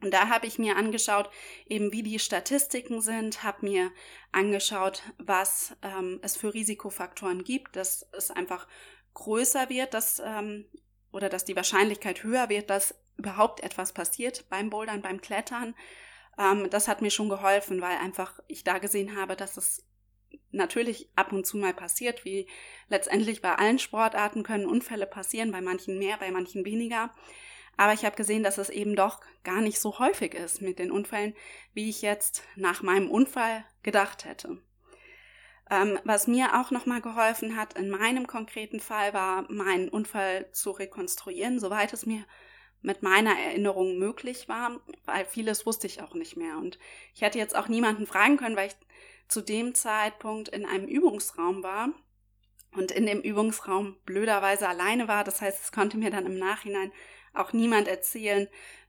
Und 0.00 0.14
da 0.14 0.28
habe 0.28 0.46
ich 0.46 0.58
mir 0.58 0.76
angeschaut, 0.76 1.28
eben 1.66 1.92
wie 1.92 2.04
die 2.04 2.18
Statistiken 2.20 3.00
sind, 3.00 3.42
habe 3.42 3.66
mir 3.66 3.90
angeschaut, 4.30 5.02
was 5.18 5.76
ähm, 5.82 6.20
es 6.22 6.36
für 6.36 6.54
Risikofaktoren 6.54 7.42
gibt, 7.42 7.74
dass 7.74 8.08
es 8.12 8.30
einfach 8.30 8.68
größer 9.14 9.68
wird, 9.68 9.94
dass 9.94 10.22
ähm, 10.24 10.66
oder 11.10 11.28
dass 11.28 11.44
die 11.44 11.56
Wahrscheinlichkeit 11.56 12.22
höher 12.22 12.48
wird, 12.48 12.70
dass 12.70 12.94
überhaupt 13.16 13.60
etwas 13.60 13.92
passiert 13.92 14.48
beim 14.48 14.70
Bouldern, 14.70 15.02
beim 15.02 15.20
Klettern. 15.20 15.74
Ähm, 16.38 16.70
das 16.70 16.88
hat 16.88 17.02
mir 17.02 17.10
schon 17.10 17.28
geholfen, 17.28 17.80
weil 17.80 17.96
einfach 17.98 18.38
ich 18.46 18.64
da 18.64 18.78
gesehen 18.78 19.16
habe, 19.16 19.36
dass 19.36 19.56
es 19.56 19.84
natürlich 20.50 21.10
ab 21.16 21.32
und 21.32 21.46
zu 21.46 21.56
mal 21.56 21.74
passiert, 21.74 22.24
wie 22.24 22.48
letztendlich 22.88 23.42
bei 23.42 23.54
allen 23.54 23.78
Sportarten 23.78 24.42
können 24.42 24.66
Unfälle 24.66 25.06
passieren, 25.06 25.52
bei 25.52 25.60
manchen 25.60 25.98
mehr, 25.98 26.16
bei 26.18 26.30
manchen 26.30 26.64
weniger. 26.64 27.12
Aber 27.76 27.92
ich 27.92 28.04
habe 28.04 28.16
gesehen, 28.16 28.42
dass 28.42 28.58
es 28.58 28.70
eben 28.70 28.96
doch 28.96 29.20
gar 29.44 29.60
nicht 29.60 29.78
so 29.78 29.98
häufig 29.98 30.34
ist 30.34 30.62
mit 30.62 30.78
den 30.78 30.90
Unfällen, 30.90 31.34
wie 31.74 31.88
ich 31.88 32.02
jetzt 32.02 32.42
nach 32.56 32.82
meinem 32.82 33.10
Unfall 33.10 33.64
gedacht 33.82 34.24
hätte. 34.24 34.60
Ähm, 35.70 35.98
was 36.04 36.26
mir 36.26 36.60
auch 36.60 36.70
nochmal 36.70 37.02
geholfen 37.02 37.56
hat 37.56 37.74
in 37.74 37.90
meinem 37.90 38.26
konkreten 38.26 38.80
Fall 38.80 39.12
war, 39.12 39.50
meinen 39.52 39.90
Unfall 39.90 40.50
zu 40.52 40.70
rekonstruieren, 40.70 41.60
soweit 41.60 41.92
es 41.92 42.06
mir 42.06 42.24
mit 42.82 43.02
meiner 43.02 43.36
Erinnerung 43.38 43.98
möglich 43.98 44.48
war, 44.48 44.80
weil 45.04 45.24
vieles 45.24 45.66
wusste 45.66 45.86
ich 45.86 46.02
auch 46.02 46.14
nicht 46.14 46.36
mehr. 46.36 46.56
Und 46.58 46.78
ich 47.14 47.22
hätte 47.22 47.38
jetzt 47.38 47.56
auch 47.56 47.68
niemanden 47.68 48.06
fragen 48.06 48.36
können, 48.36 48.56
weil 48.56 48.68
ich 48.68 48.76
zu 49.28 49.40
dem 49.40 49.74
Zeitpunkt 49.74 50.48
in 50.48 50.64
einem 50.64 50.86
Übungsraum 50.86 51.62
war 51.62 51.90
und 52.72 52.90
in 52.90 53.06
dem 53.06 53.20
Übungsraum 53.20 53.96
blöderweise 54.04 54.68
alleine 54.68 55.08
war. 55.08 55.24
Das 55.24 55.40
heißt, 55.40 55.62
es 55.64 55.72
konnte 55.72 55.98
mir 55.98 56.10
dann 56.10 56.26
im 56.26 56.38
Nachhinein 56.38 56.92
auch 57.34 57.52
niemand 57.52 57.88
erzählen, 57.88 58.48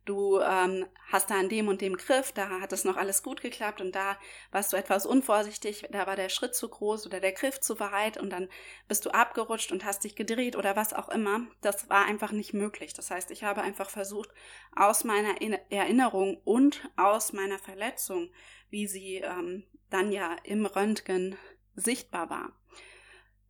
du 0.09 0.39
ähm, 0.39 0.87
hast 1.11 1.29
da 1.29 1.39
an 1.39 1.49
dem 1.49 1.67
und 1.67 1.81
dem 1.81 1.95
Griff, 1.95 2.31
da 2.31 2.59
hat 2.59 2.73
es 2.73 2.83
noch 2.83 2.97
alles 2.97 3.21
gut 3.21 3.41
geklappt 3.41 3.79
und 3.79 3.93
da 3.95 4.17
warst 4.51 4.73
du 4.73 4.77
etwas 4.77 5.05
unvorsichtig, 5.05 5.87
da 5.91 6.07
war 6.07 6.15
der 6.15 6.29
Schritt 6.29 6.55
zu 6.55 6.67
groß 6.67 7.05
oder 7.05 7.19
der 7.19 7.31
Griff 7.31 7.59
zu 7.59 7.79
weit 7.79 8.17
und 8.17 8.31
dann 8.31 8.49
bist 8.87 9.05
du 9.05 9.11
abgerutscht 9.11 9.71
und 9.71 9.85
hast 9.85 10.03
dich 10.03 10.15
gedreht 10.15 10.55
oder 10.55 10.75
was 10.75 10.93
auch 10.93 11.09
immer. 11.09 11.41
Das 11.61 11.89
war 11.89 12.05
einfach 12.05 12.31
nicht 12.31 12.53
möglich. 12.53 12.93
Das 12.93 13.11
heißt, 13.11 13.29
ich 13.29 13.43
habe 13.43 13.61
einfach 13.61 13.89
versucht, 13.89 14.29
aus 14.75 15.03
meiner 15.03 15.35
Erinnerung 15.69 16.41
und 16.43 16.89
aus 16.97 17.31
meiner 17.31 17.59
Verletzung, 17.59 18.31
wie 18.69 18.87
sie 18.87 19.17
ähm, 19.17 19.63
dann 19.91 20.11
ja 20.11 20.35
im 20.43 20.65
Röntgen 20.65 21.37
sichtbar 21.75 22.29
war, 22.29 22.51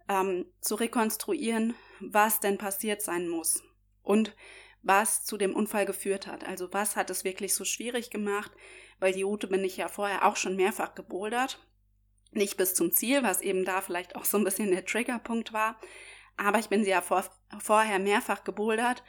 ähm, 0.10 0.46
zu 0.60 0.76
rekonstruieren, 0.76 1.76
was 2.02 2.42
denn 2.42 2.58
passiert 2.58 3.02
sein 3.02 3.30
muss. 3.30 3.64
Und 4.04 4.36
was 4.82 5.26
zu 5.26 5.38
dem 5.38 5.56
Unfall 5.56 5.86
geführt 5.86 6.28
hat. 6.28 6.46
Also 6.46 6.72
was 6.74 6.96
hat 6.96 7.10
es 7.10 7.24
wirklich 7.24 7.54
so 7.54 7.66
schwierig 7.66 8.10
gemacht, 8.10 8.52
weil 9.00 9.14
die 9.14 9.24
Route 9.24 9.48
bin 9.48 9.64
ich 9.64 9.78
ja 9.78 9.88
vorher 9.88 10.26
auch 10.26 10.36
schon 10.36 10.56
mehrfach 10.56 10.96
gebouldert. 10.96 11.60
Nicht 12.32 12.58
bis 12.58 12.76
zum 12.76 12.92
Ziel, 12.92 13.24
was 13.24 13.42
eben 13.42 13.66
da 13.66 13.82
vielleicht 13.82 14.16
auch 14.16 14.26
so 14.26 14.38
ein 14.38 14.44
bisschen 14.44 14.72
der 14.72 14.86
Triggerpunkt 14.86 15.52
war, 15.52 15.80
aber 16.38 16.60
ich 16.60 16.70
bin 16.70 16.84
sie 16.84 16.92
ja 16.92 17.02
vor, 17.02 17.26
vorher 17.60 18.00
mehrfach 18.00 18.44
gebouldert, 18.44 19.04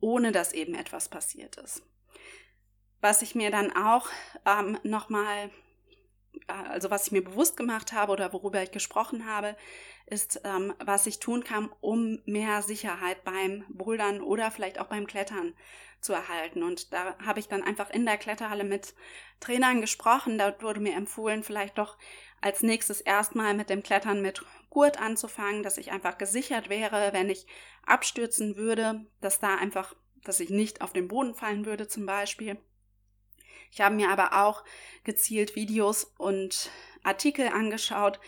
ohne 0.00 0.30
dass 0.30 0.52
eben 0.52 0.74
etwas 0.74 1.08
passiert 1.08 1.56
ist. 1.56 1.82
Was 3.00 3.22
ich 3.22 3.34
mir 3.34 3.50
dann 3.50 3.74
auch 3.74 4.08
ähm, 4.44 4.78
nochmal 4.82 5.50
also 6.46 6.90
was 6.90 7.06
ich 7.06 7.12
mir 7.12 7.24
bewusst 7.24 7.56
gemacht 7.56 7.92
habe 7.92 8.12
oder 8.12 8.32
worüber 8.32 8.62
ich 8.62 8.70
gesprochen 8.70 9.26
habe, 9.26 9.56
ist, 10.06 10.40
ähm, 10.44 10.74
was 10.84 11.06
ich 11.06 11.18
tun 11.18 11.44
kann, 11.44 11.70
um 11.80 12.20
mehr 12.26 12.62
Sicherheit 12.62 13.24
beim 13.24 13.64
Bouldern 13.68 14.20
oder 14.20 14.50
vielleicht 14.50 14.78
auch 14.78 14.86
beim 14.86 15.06
Klettern 15.06 15.54
zu 16.00 16.12
erhalten. 16.12 16.62
Und 16.62 16.92
da 16.92 17.16
habe 17.24 17.40
ich 17.40 17.48
dann 17.48 17.62
einfach 17.62 17.90
in 17.90 18.06
der 18.06 18.18
Kletterhalle 18.18 18.64
mit 18.64 18.94
Trainern 19.40 19.80
gesprochen. 19.80 20.38
Dort 20.38 20.62
wurde 20.62 20.80
mir 20.80 20.94
empfohlen, 20.94 21.42
vielleicht 21.42 21.78
doch 21.78 21.96
als 22.40 22.62
nächstes 22.62 23.00
erstmal 23.00 23.54
mit 23.54 23.70
dem 23.70 23.82
Klettern 23.82 24.22
mit 24.22 24.42
Gurt 24.70 25.00
anzufangen, 25.00 25.62
dass 25.62 25.78
ich 25.78 25.90
einfach 25.90 26.18
gesichert 26.18 26.68
wäre, 26.68 27.12
wenn 27.12 27.30
ich 27.30 27.46
abstürzen 27.84 28.56
würde, 28.56 29.06
dass 29.20 29.40
da 29.40 29.56
einfach, 29.56 29.94
dass 30.22 30.40
ich 30.40 30.50
nicht 30.50 30.82
auf 30.82 30.92
den 30.92 31.08
Boden 31.08 31.34
fallen 31.34 31.66
würde 31.66 31.88
zum 31.88 32.06
Beispiel. 32.06 32.58
Ich 33.76 33.82
habe 33.82 33.94
mir 33.94 34.08
aber 34.08 34.46
auch 34.46 34.64
gezielt 35.04 35.54
Videos 35.54 36.10
und 36.16 36.70
Artikel 37.02 37.48
angeschaut, 37.48 38.18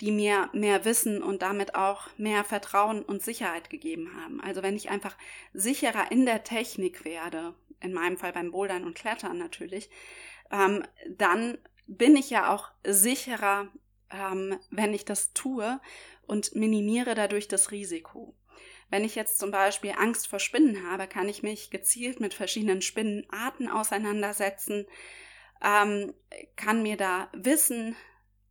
die 0.00 0.10
mir 0.10 0.48
mehr 0.54 0.86
Wissen 0.86 1.22
und 1.22 1.42
damit 1.42 1.74
auch 1.74 2.08
mehr 2.16 2.42
Vertrauen 2.42 3.02
und 3.02 3.22
Sicherheit 3.22 3.68
gegeben 3.68 4.16
haben. 4.16 4.40
Also 4.40 4.62
wenn 4.62 4.76
ich 4.76 4.88
einfach 4.88 5.14
sicherer 5.52 6.10
in 6.10 6.24
der 6.24 6.42
Technik 6.42 7.04
werde, 7.04 7.54
in 7.80 7.92
meinem 7.92 8.16
Fall 8.16 8.32
beim 8.32 8.50
Bouldern 8.50 8.84
und 8.84 8.94
Klettern 8.94 9.36
natürlich, 9.36 9.90
ähm, 10.50 10.82
dann 11.06 11.58
bin 11.86 12.16
ich 12.16 12.30
ja 12.30 12.50
auch 12.50 12.70
sicherer, 12.82 13.68
ähm, 14.08 14.58
wenn 14.70 14.94
ich 14.94 15.04
das 15.04 15.34
tue 15.34 15.80
und 16.26 16.54
minimiere 16.54 17.14
dadurch 17.14 17.46
das 17.46 17.72
Risiko. 17.72 18.34
Wenn 18.94 19.02
ich 19.02 19.16
jetzt 19.16 19.40
zum 19.40 19.50
Beispiel 19.50 19.90
Angst 19.98 20.28
vor 20.28 20.38
Spinnen 20.38 20.88
habe, 20.88 21.08
kann 21.08 21.28
ich 21.28 21.42
mich 21.42 21.70
gezielt 21.70 22.20
mit 22.20 22.32
verschiedenen 22.32 22.80
Spinnenarten 22.80 23.68
auseinandersetzen, 23.68 24.86
ähm, 25.60 26.14
kann 26.54 26.84
mir 26.84 26.96
da 26.96 27.28
Wissen 27.32 27.96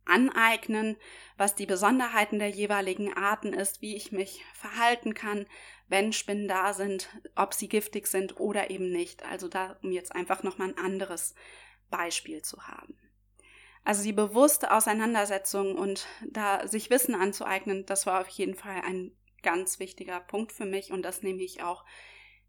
aneignen, 0.04 0.98
was 1.38 1.54
die 1.54 1.64
Besonderheiten 1.64 2.38
der 2.38 2.50
jeweiligen 2.50 3.14
Arten 3.14 3.54
ist, 3.54 3.80
wie 3.80 3.96
ich 3.96 4.12
mich 4.12 4.44
verhalten 4.52 5.14
kann, 5.14 5.46
wenn 5.88 6.12
Spinnen 6.12 6.46
da 6.46 6.74
sind, 6.74 7.08
ob 7.36 7.54
sie 7.54 7.70
giftig 7.70 8.06
sind 8.06 8.38
oder 8.38 8.68
eben 8.68 8.92
nicht. 8.92 9.24
Also 9.24 9.48
da, 9.48 9.78
um 9.82 9.92
jetzt 9.92 10.14
einfach 10.14 10.42
nochmal 10.42 10.68
ein 10.68 10.78
anderes 10.78 11.34
Beispiel 11.88 12.42
zu 12.42 12.68
haben. 12.68 12.98
Also 13.82 14.02
die 14.02 14.12
bewusste 14.12 14.72
Auseinandersetzung 14.72 15.74
und 15.74 16.06
da 16.28 16.68
sich 16.68 16.90
Wissen 16.90 17.14
anzueignen, 17.14 17.86
das 17.86 18.04
war 18.04 18.20
auf 18.20 18.28
jeden 18.28 18.56
Fall 18.56 18.82
ein 18.84 19.16
ganz 19.44 19.78
wichtiger 19.78 20.18
Punkt 20.18 20.50
für 20.50 20.64
mich 20.64 20.90
und 20.90 21.02
das 21.02 21.22
nehme 21.22 21.42
ich 21.42 21.62
auch 21.62 21.84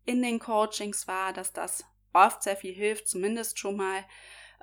in 0.06 0.24
den 0.24 0.40
Coachings 0.40 1.08
wahr, 1.08 1.34
dass 1.34 1.54
das 1.54 1.86
oft 2.14 2.42
sehr 2.42 2.56
viel 2.56 2.74
hilft, 2.74 3.08
zumindest 3.08 3.60
schon 3.60 3.76
mal 3.76 4.04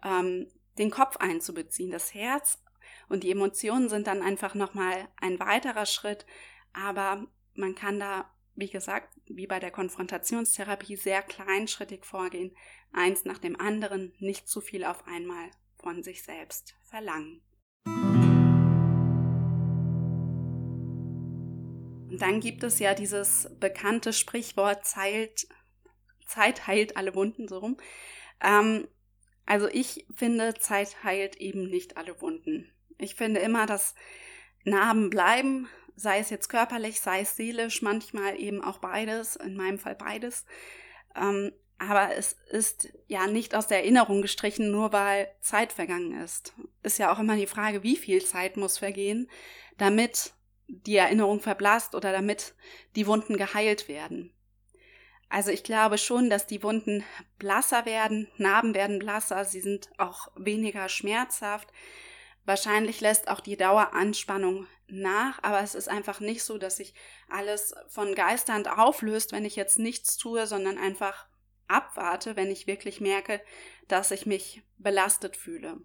ähm, 0.02 0.50
den 0.78 0.90
Kopf 0.90 1.16
einzubeziehen. 1.18 1.90
Das 1.90 2.14
Herz 2.14 2.62
und 3.08 3.22
die 3.22 3.30
Emotionen 3.30 3.88
sind 3.88 4.06
dann 4.06 4.22
einfach 4.22 4.54
nochmal 4.54 5.08
ein 5.20 5.38
weiterer 5.38 5.86
Schritt, 5.86 6.26
aber 6.72 7.26
man 7.54 7.74
kann 7.74 8.00
da, 8.00 8.30
wie 8.54 8.70
gesagt, 8.70 9.14
wie 9.26 9.46
bei 9.46 9.60
der 9.60 9.70
Konfrontationstherapie 9.70 10.96
sehr 10.96 11.22
kleinschrittig 11.22 12.04
vorgehen, 12.04 12.56
eins 12.92 13.24
nach 13.24 13.38
dem 13.38 13.60
anderen, 13.60 14.14
nicht 14.18 14.48
zu 14.48 14.60
viel 14.60 14.84
auf 14.84 15.06
einmal 15.06 15.50
von 15.78 16.02
sich 16.02 16.22
selbst 16.22 16.74
verlangen. 16.84 17.42
Dann 22.18 22.40
gibt 22.40 22.62
es 22.62 22.78
ja 22.78 22.94
dieses 22.94 23.48
bekannte 23.58 24.12
Sprichwort 24.12 24.84
Zeit, 24.84 25.46
Zeit 26.26 26.66
heilt 26.66 26.96
alle 26.96 27.14
Wunden 27.14 27.48
so 27.48 27.58
rum. 27.58 27.76
Ähm, 28.40 28.88
also 29.46 29.68
ich 29.68 30.06
finde, 30.14 30.54
Zeit 30.54 31.04
heilt 31.04 31.36
eben 31.36 31.68
nicht 31.68 31.96
alle 31.96 32.20
Wunden. 32.20 32.70
Ich 32.98 33.14
finde 33.14 33.40
immer, 33.40 33.66
dass 33.66 33.94
Narben 34.64 35.10
bleiben, 35.10 35.68
sei 35.96 36.18
es 36.18 36.30
jetzt 36.30 36.48
körperlich, 36.48 37.00
sei 37.00 37.20
es 37.20 37.36
seelisch, 37.36 37.82
manchmal 37.82 38.38
eben 38.38 38.62
auch 38.62 38.78
beides, 38.78 39.36
in 39.36 39.56
meinem 39.56 39.78
Fall 39.78 39.94
beides. 39.94 40.44
Ähm, 41.16 41.52
aber 41.78 42.14
es 42.14 42.36
ist 42.50 42.92
ja 43.08 43.26
nicht 43.26 43.56
aus 43.56 43.66
der 43.66 43.78
Erinnerung 43.78 44.22
gestrichen, 44.22 44.70
nur 44.70 44.92
weil 44.92 45.28
Zeit 45.40 45.72
vergangen 45.72 46.20
ist. 46.22 46.54
Ist 46.82 46.98
ja 46.98 47.12
auch 47.12 47.18
immer 47.18 47.36
die 47.36 47.48
Frage, 47.48 47.82
wie 47.82 47.96
viel 47.96 48.24
Zeit 48.24 48.56
muss 48.56 48.78
vergehen, 48.78 49.28
damit 49.78 50.32
die 50.72 50.96
Erinnerung 50.96 51.40
verblasst 51.40 51.94
oder 51.94 52.12
damit 52.12 52.54
die 52.96 53.06
Wunden 53.06 53.36
geheilt 53.36 53.88
werden. 53.88 54.32
Also 55.28 55.50
ich 55.50 55.64
glaube 55.64 55.98
schon, 55.98 56.28
dass 56.28 56.46
die 56.46 56.62
Wunden 56.62 57.04
blasser 57.38 57.86
werden, 57.86 58.28
Narben 58.36 58.74
werden 58.74 58.98
blasser, 58.98 59.44
sie 59.44 59.60
sind 59.60 59.90
auch 59.98 60.28
weniger 60.36 60.88
schmerzhaft. 60.88 61.68
Wahrscheinlich 62.44 63.00
lässt 63.00 63.28
auch 63.28 63.40
die 63.40 63.56
Daueranspannung 63.56 64.66
nach, 64.88 65.42
aber 65.42 65.60
es 65.60 65.74
ist 65.74 65.88
einfach 65.88 66.20
nicht 66.20 66.42
so, 66.42 66.58
dass 66.58 66.76
sich 66.76 66.92
alles 67.28 67.74
von 67.88 68.14
Geisternd 68.14 68.68
auflöst, 68.68 69.32
wenn 69.32 69.44
ich 69.44 69.56
jetzt 69.56 69.78
nichts 69.78 70.16
tue, 70.16 70.46
sondern 70.46 70.76
einfach 70.76 71.26
abwarte, 71.68 72.36
wenn 72.36 72.50
ich 72.50 72.66
wirklich 72.66 73.00
merke, 73.00 73.40
dass 73.88 74.10
ich 74.10 74.26
mich 74.26 74.62
belastet 74.78 75.36
fühle. 75.36 75.78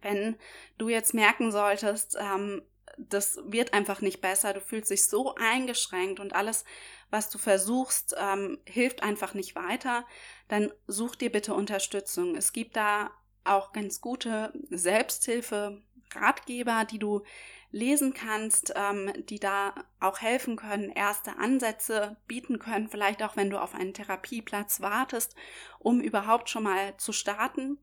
Wenn 0.00 0.36
du 0.78 0.88
jetzt 0.88 1.14
merken 1.14 1.52
solltest, 1.52 2.16
ähm, 2.20 2.62
das 2.98 3.38
wird 3.44 3.74
einfach 3.74 4.00
nicht 4.00 4.20
besser, 4.20 4.52
du 4.52 4.60
fühlst 4.60 4.90
dich 4.90 5.06
so 5.06 5.34
eingeschränkt 5.36 6.20
und 6.20 6.34
alles, 6.34 6.64
was 7.10 7.30
du 7.30 7.38
versuchst, 7.38 8.14
ähm, 8.18 8.58
hilft 8.64 9.02
einfach 9.02 9.34
nicht 9.34 9.54
weiter, 9.54 10.06
dann 10.48 10.72
such 10.86 11.16
dir 11.16 11.30
bitte 11.30 11.54
Unterstützung. 11.54 12.36
Es 12.36 12.52
gibt 12.52 12.76
da 12.76 13.10
auch 13.44 13.72
ganz 13.72 14.00
gute 14.00 14.52
Selbsthilfe, 14.70 15.82
Ratgeber, 16.14 16.84
die 16.84 16.98
du 16.98 17.22
lesen 17.70 18.12
kannst, 18.12 18.74
ähm, 18.76 19.12
die 19.28 19.40
da 19.40 19.74
auch 19.98 20.20
helfen 20.20 20.56
können, 20.56 20.90
erste 20.90 21.38
Ansätze 21.38 22.16
bieten 22.26 22.58
können, 22.58 22.88
vielleicht 22.88 23.22
auch 23.22 23.36
wenn 23.36 23.48
du 23.48 23.58
auf 23.58 23.74
einen 23.74 23.94
Therapieplatz 23.94 24.80
wartest, 24.82 25.34
um 25.78 26.00
überhaupt 26.00 26.50
schon 26.50 26.64
mal 26.64 26.96
zu 26.98 27.12
starten. 27.12 27.78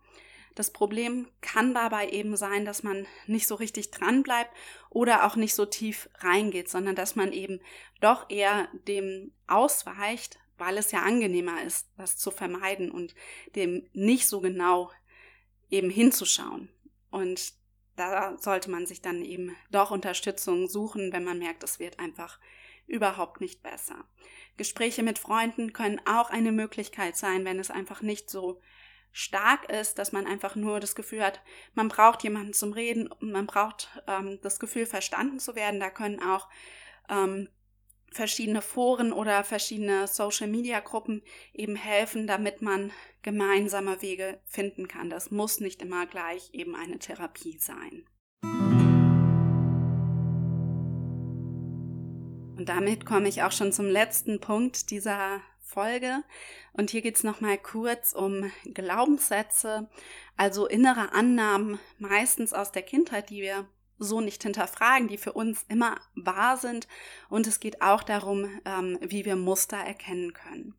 Das 0.56 0.72
Problem 0.72 1.28
kann 1.42 1.74
dabei 1.74 2.10
eben 2.10 2.36
sein, 2.36 2.66
dass 2.66 2.84
man 2.84 3.08
nicht 3.28 3.48
so 3.48 3.56
richtig 3.56 3.92
dran 3.92 4.24
bleibt 4.24 4.52
oder 4.90 5.26
auch 5.26 5.36
nicht 5.36 5.54
so 5.54 5.66
tief 5.66 6.10
reingeht, 6.16 6.70
sondern 6.70 6.96
dass 6.96 7.16
man 7.16 7.32
eben 7.32 7.62
doch 8.02 8.30
eher 8.30 8.68
dem 8.88 9.32
ausweicht, 9.48 10.40
weil 10.58 10.78
es 10.78 10.92
ja 10.92 11.02
angenehmer 11.04 11.64
ist, 11.64 11.88
das 11.98 12.18
zu 12.18 12.32
vermeiden 12.32 12.92
und 12.92 13.16
dem 13.56 13.88
nicht 13.94 14.28
so 14.28 14.42
genau 14.42 14.92
eben 15.70 15.90
hinzuschauen. 15.90 16.70
Und 17.10 17.54
da 17.96 18.38
sollte 18.38 18.70
man 18.70 18.86
sich 18.86 19.02
dann 19.02 19.24
eben 19.24 19.56
doch 19.72 19.92
Unterstützung 19.92 20.68
suchen, 20.68 21.12
wenn 21.12 21.24
man 21.24 21.40
merkt, 21.40 21.64
es 21.64 21.80
wird 21.80 22.00
einfach 22.00 22.40
überhaupt 22.88 23.40
nicht 23.40 23.62
besser. 23.62 24.06
Gespräche 24.58 25.04
mit 25.04 25.20
Freunden 25.20 25.74
können 25.74 26.02
auch 26.06 26.30
eine 26.30 26.52
Möglichkeit 26.52 27.16
sein, 27.16 27.46
wenn 27.46 27.60
es 27.60 27.72
einfach 27.72 28.02
nicht 28.02 28.30
so 28.30 28.62
stark 29.12 29.70
ist, 29.70 29.98
dass 29.98 30.12
man 30.12 30.28
einfach 30.28 30.56
nur 30.56 30.80
das 30.80 30.96
Gefühl 30.96 31.24
hat, 31.24 31.42
man 31.74 31.88
braucht 31.88 32.24
jemanden 32.24 32.54
zum 32.54 32.74
Reden 32.74 33.10
man 33.20 33.48
braucht 33.48 33.90
ähm, 34.08 34.40
das 34.42 34.60
Gefühl, 34.60 34.86
verstanden 34.86 35.40
zu 35.40 35.56
werden. 35.56 35.80
Da 35.80 35.90
können 35.90 36.22
auch 36.22 36.48
ähm, 37.10 37.50
verschiedene 38.12 38.62
Foren 38.62 39.14
oder 39.14 39.44
verschiedene 39.44 40.08
Social-Media-Gruppen 40.08 41.24
eben 41.54 41.76
helfen, 41.76 42.28
damit 42.28 42.62
man 42.62 42.92
gemeinsame 43.22 44.02
Wege 44.02 44.40
finden 44.46 44.88
kann. 44.88 45.10
Das 45.10 45.32
muss 45.32 45.60
nicht 45.60 45.82
immer 45.82 46.06
gleich 46.06 46.50
eben 46.54 46.76
eine 46.76 47.00
Therapie 47.00 47.58
sein. 47.58 48.06
Und 52.58 52.68
damit 52.68 53.06
komme 53.06 53.30
ich 53.30 53.44
auch 53.44 53.52
schon 53.52 53.72
zum 53.72 53.88
letzten 53.88 54.42
Punkt 54.42 54.92
dieser 54.92 55.42
Folge. 55.70 56.24
Und 56.74 56.90
hier 56.90 57.02
geht 57.02 57.16
es 57.16 57.24
nochmal 57.24 57.58
kurz 57.58 58.14
um 58.14 58.52
Glaubenssätze, 58.74 59.90
also 60.36 60.68
innere 60.68 61.14
Annahmen, 61.14 61.80
meistens 61.98 62.54
aus 62.54 62.72
der 62.72 62.82
Kindheit, 62.82 63.30
die 63.30 63.42
wir 63.42 63.68
so 64.00 64.22
nicht 64.22 64.44
hinterfragen, 64.44 65.08
die 65.08 65.18
für 65.18 65.34
uns 65.34 65.66
immer 65.68 66.00
wahr 66.16 66.58
sind. 66.58 66.88
Und 67.30 67.48
es 67.48 67.60
geht 67.60 67.82
auch 67.82 68.04
darum, 68.04 68.50
ähm, 68.66 68.98
wie 69.02 69.26
wir 69.26 69.36
Muster 69.36 69.78
erkennen 69.78 70.34
können. 70.34 70.74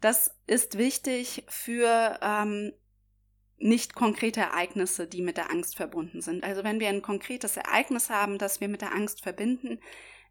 Das 0.00 0.34
ist 0.46 0.78
wichtig 0.78 1.44
für 1.48 2.18
ähm, 2.22 2.72
nicht 3.58 3.94
konkrete 3.94 4.40
Ereignisse, 4.40 5.06
die 5.06 5.22
mit 5.22 5.36
der 5.36 5.50
Angst 5.50 5.76
verbunden 5.76 6.20
sind. 6.20 6.44
Also 6.44 6.64
wenn 6.64 6.80
wir 6.80 6.88
ein 6.88 7.02
konkretes 7.02 7.56
Ereignis 7.56 8.10
haben, 8.10 8.38
das 8.38 8.60
wir 8.60 8.68
mit 8.68 8.82
der 8.82 8.94
Angst 8.94 9.22
verbinden, 9.22 9.80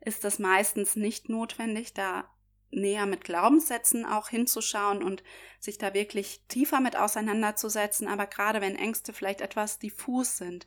ist 0.01 0.23
das 0.23 0.39
meistens 0.39 0.95
nicht 0.95 1.29
notwendig, 1.29 1.93
da 1.93 2.29
näher 2.75 3.05
mit 3.05 3.23
Glaubenssätzen 3.23 4.05
auch 4.05 4.29
hinzuschauen 4.29 5.03
und 5.03 5.23
sich 5.59 5.77
da 5.77 5.93
wirklich 5.93 6.41
tiefer 6.47 6.79
mit 6.79 6.95
auseinanderzusetzen. 6.95 8.07
Aber 8.07 8.25
gerade 8.25 8.61
wenn 8.61 8.75
Ängste 8.75 9.13
vielleicht 9.13 9.41
etwas 9.41 9.79
diffus 9.79 10.37
sind 10.37 10.65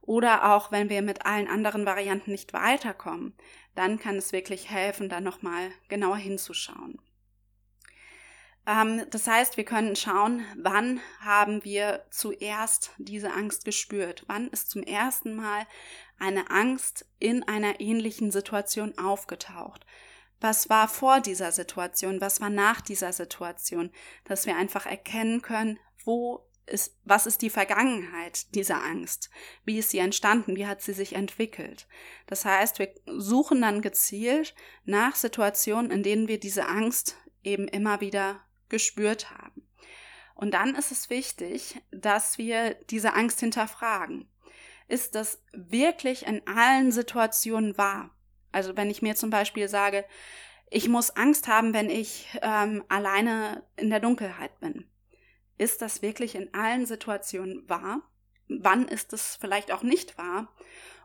oder 0.00 0.52
auch 0.52 0.72
wenn 0.72 0.88
wir 0.88 1.02
mit 1.02 1.26
allen 1.26 1.48
anderen 1.48 1.86
Varianten 1.86 2.32
nicht 2.32 2.52
weiterkommen, 2.52 3.34
dann 3.74 3.98
kann 3.98 4.16
es 4.16 4.32
wirklich 4.32 4.70
helfen, 4.70 5.08
da 5.08 5.20
nochmal 5.20 5.70
genauer 5.88 6.16
hinzuschauen. 6.16 7.00
Ähm, 8.66 9.04
das 9.10 9.26
heißt, 9.26 9.56
wir 9.56 9.64
können 9.64 9.96
schauen, 9.96 10.44
wann 10.56 11.00
haben 11.20 11.64
wir 11.64 12.04
zuerst 12.10 12.92
diese 12.98 13.32
Angst 13.32 13.64
gespürt? 13.64 14.24
Wann 14.28 14.48
ist 14.48 14.70
zum 14.70 14.82
ersten 14.82 15.34
Mal 15.34 15.66
eine 16.18 16.50
Angst 16.50 17.06
in 17.18 17.42
einer 17.42 17.80
ähnlichen 17.80 18.30
Situation 18.30 18.96
aufgetaucht? 18.98 19.84
Was 20.42 20.68
war 20.68 20.88
vor 20.88 21.20
dieser 21.20 21.52
Situation? 21.52 22.20
Was 22.20 22.40
war 22.40 22.50
nach 22.50 22.80
dieser 22.80 23.12
Situation? 23.12 23.92
Dass 24.24 24.44
wir 24.44 24.56
einfach 24.56 24.86
erkennen 24.86 25.40
können, 25.40 25.78
wo 26.04 26.44
ist, 26.66 26.96
was 27.04 27.26
ist 27.26 27.42
die 27.42 27.50
Vergangenheit 27.50 28.52
dieser 28.56 28.82
Angst? 28.82 29.30
Wie 29.64 29.78
ist 29.78 29.90
sie 29.90 29.98
entstanden? 29.98 30.56
Wie 30.56 30.66
hat 30.66 30.82
sie 30.82 30.94
sich 30.94 31.14
entwickelt? 31.14 31.86
Das 32.26 32.44
heißt, 32.44 32.80
wir 32.80 32.92
suchen 33.06 33.60
dann 33.60 33.82
gezielt 33.82 34.56
nach 34.84 35.14
Situationen, 35.14 35.92
in 35.92 36.02
denen 36.02 36.26
wir 36.26 36.40
diese 36.40 36.66
Angst 36.66 37.16
eben 37.44 37.68
immer 37.68 38.00
wieder 38.00 38.40
gespürt 38.68 39.30
haben. 39.30 39.68
Und 40.34 40.54
dann 40.54 40.74
ist 40.74 40.90
es 40.90 41.08
wichtig, 41.08 41.80
dass 41.92 42.36
wir 42.36 42.74
diese 42.90 43.14
Angst 43.14 43.38
hinterfragen. 43.38 44.28
Ist 44.88 45.14
das 45.14 45.40
wirklich 45.52 46.26
in 46.26 46.44
allen 46.48 46.90
Situationen 46.90 47.78
wahr? 47.78 48.10
Also 48.52 48.76
wenn 48.76 48.90
ich 48.90 49.02
mir 49.02 49.16
zum 49.16 49.30
Beispiel 49.30 49.68
sage, 49.68 50.04
ich 50.70 50.88
muss 50.88 51.10
Angst 51.10 51.48
haben, 51.48 51.74
wenn 51.74 51.90
ich 51.90 52.26
ähm, 52.40 52.84
alleine 52.88 53.64
in 53.76 53.90
der 53.90 54.00
Dunkelheit 54.00 54.58
bin 54.60 54.86
ist 55.62 55.80
das 55.80 56.02
wirklich 56.02 56.34
in 56.34 56.52
allen 56.54 56.86
Situationen 56.86 57.68
wahr? 57.68 58.02
Wann 58.48 58.88
ist 58.88 59.12
es 59.12 59.36
vielleicht 59.40 59.72
auch 59.72 59.82
nicht 59.82 60.18
wahr? 60.18 60.52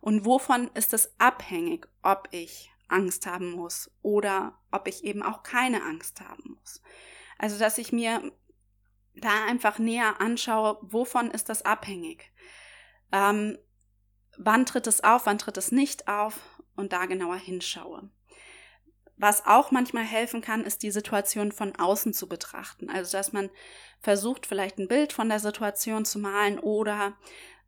Und 0.01 0.25
wovon 0.25 0.69
ist 0.73 0.93
es 0.93 1.13
abhängig, 1.19 1.87
ob 2.01 2.27
ich 2.31 2.71
Angst 2.87 3.25
haben 3.25 3.51
muss 3.51 3.91
oder 4.01 4.57
ob 4.71 4.87
ich 4.87 5.03
eben 5.03 5.21
auch 5.21 5.43
keine 5.43 5.83
Angst 5.83 6.21
haben 6.21 6.57
muss? 6.59 6.81
Also, 7.37 7.59
dass 7.59 7.77
ich 7.77 7.91
mir 7.91 8.31
da 9.13 9.45
einfach 9.45 9.79
näher 9.79 10.19
anschaue, 10.19 10.79
wovon 10.81 11.31
ist 11.31 11.49
das 11.49 11.63
abhängig? 11.63 12.31
Ähm, 13.11 13.57
wann 14.37 14.65
tritt 14.65 14.87
es 14.87 15.03
auf, 15.03 15.25
wann 15.25 15.37
tritt 15.37 15.57
es 15.57 15.71
nicht 15.71 16.07
auf 16.07 16.39
und 16.77 16.93
da 16.93 17.05
genauer 17.05 17.37
hinschaue. 17.37 18.09
Was 19.17 19.47
auch 19.47 19.71
manchmal 19.71 20.03
helfen 20.03 20.41
kann, 20.41 20.63
ist 20.63 20.83
die 20.83 20.91
Situation 20.91 21.51
von 21.51 21.75
außen 21.75 22.13
zu 22.13 22.29
betrachten. 22.29 22.89
Also, 22.89 23.17
dass 23.17 23.33
man 23.33 23.49
versucht, 23.99 24.45
vielleicht 24.45 24.77
ein 24.77 24.87
Bild 24.87 25.11
von 25.11 25.27
der 25.27 25.39
Situation 25.39 26.05
zu 26.05 26.19
malen 26.19 26.59
oder 26.59 27.17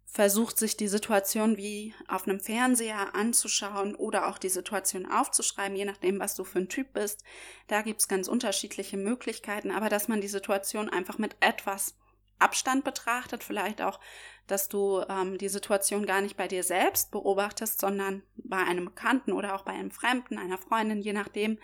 versucht, 0.06 0.58
sich 0.58 0.78
die 0.78 0.88
Situation 0.88 1.58
wie 1.58 1.94
auf 2.08 2.28
einem 2.28 2.40
Fernseher 2.40 3.16
anzuschauen 3.16 3.96
oder 3.96 4.28
auch 4.28 4.38
die 4.38 4.50
Situation 4.50 5.06
aufzuschreiben, 5.06 5.76
je 5.76 5.86
nachdem, 5.86 6.20
was 6.20 6.36
du 6.36 6.44
für 6.44 6.60
ein 6.60 6.70
Typ 6.70 6.94
bist. 6.94 7.24
Da 7.68 7.82
gibt's 7.82 8.08
ganz 8.08 8.28
unterschiedliche 8.28 8.98
Möglichkeiten, 8.98 9.72
aber 9.72 9.90
dass 9.90 10.08
man 10.08 10.22
die 10.22 10.28
Situation 10.28 10.90
einfach 10.90 11.18
mit 11.18 11.36
etwas 11.40 11.96
Abstand 12.40 12.84
betrachtet, 12.84 13.44
vielleicht 13.44 13.82
auch, 13.82 14.00
dass 14.48 14.70
du 14.70 15.04
ähm, 15.08 15.38
die 15.38 15.50
Situation 15.50 16.06
gar 16.06 16.22
nicht 16.22 16.38
bei 16.38 16.48
dir 16.48 16.64
selbst 16.64 17.12
beobachtest, 17.12 17.80
sondern 17.80 18.24
bei 18.36 18.58
einem 18.58 18.86
Bekannten 18.86 19.34
oder 19.34 19.56
auch 19.56 19.64
bei 19.64 19.74
einem 19.74 19.92
Fremden, 19.92 20.38
einer 20.38 20.58
Freundin, 20.58 21.02
je 21.02 21.14
nachdem, 21.14 21.60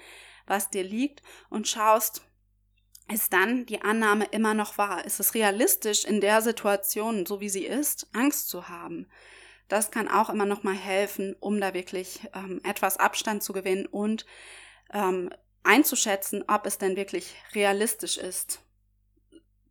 was 0.46 0.70
dir 0.70 0.84
liegt 0.84 1.24
und 1.50 1.68
schaust, 1.68 2.22
ist 3.12 3.34
dann 3.34 3.66
die 3.66 3.82
Annahme 3.82 4.26
immer 4.26 4.54
noch 4.54 4.78
wahr? 4.78 5.06
Ist 5.06 5.20
es 5.20 5.34
realistisch, 5.34 6.06
in 6.06 6.22
der 6.22 6.42
Situation, 6.42 7.26
so 7.26 7.40
wie 7.40 7.50
sie 7.50 7.66
ist, 7.66 8.08
Angst 8.14 8.50
zu 8.50 8.68
haben? 8.68 9.08
Das 9.68 9.92
kann 9.92 10.08
auch 10.08 10.30
immer 10.30 10.46
noch 10.46 10.64
mal 10.64 10.76
helfen, 10.76 11.36
um 11.40 11.60
da 11.60 11.74
wirklich 11.74 12.22
ähm, 12.34 12.62
etwas 12.64 12.98
Abstand 12.98 13.44
zu 13.44 13.54
gewinnen 13.54 13.86
und 13.86 14.26
ähm, 14.94 15.30
einzuschätzen, 15.64 16.44
ob 16.48 16.66
es 16.66 16.78
denn 16.78 16.96
wirklich 16.96 17.36
realistisch 17.54 18.18
ist, 18.18 18.62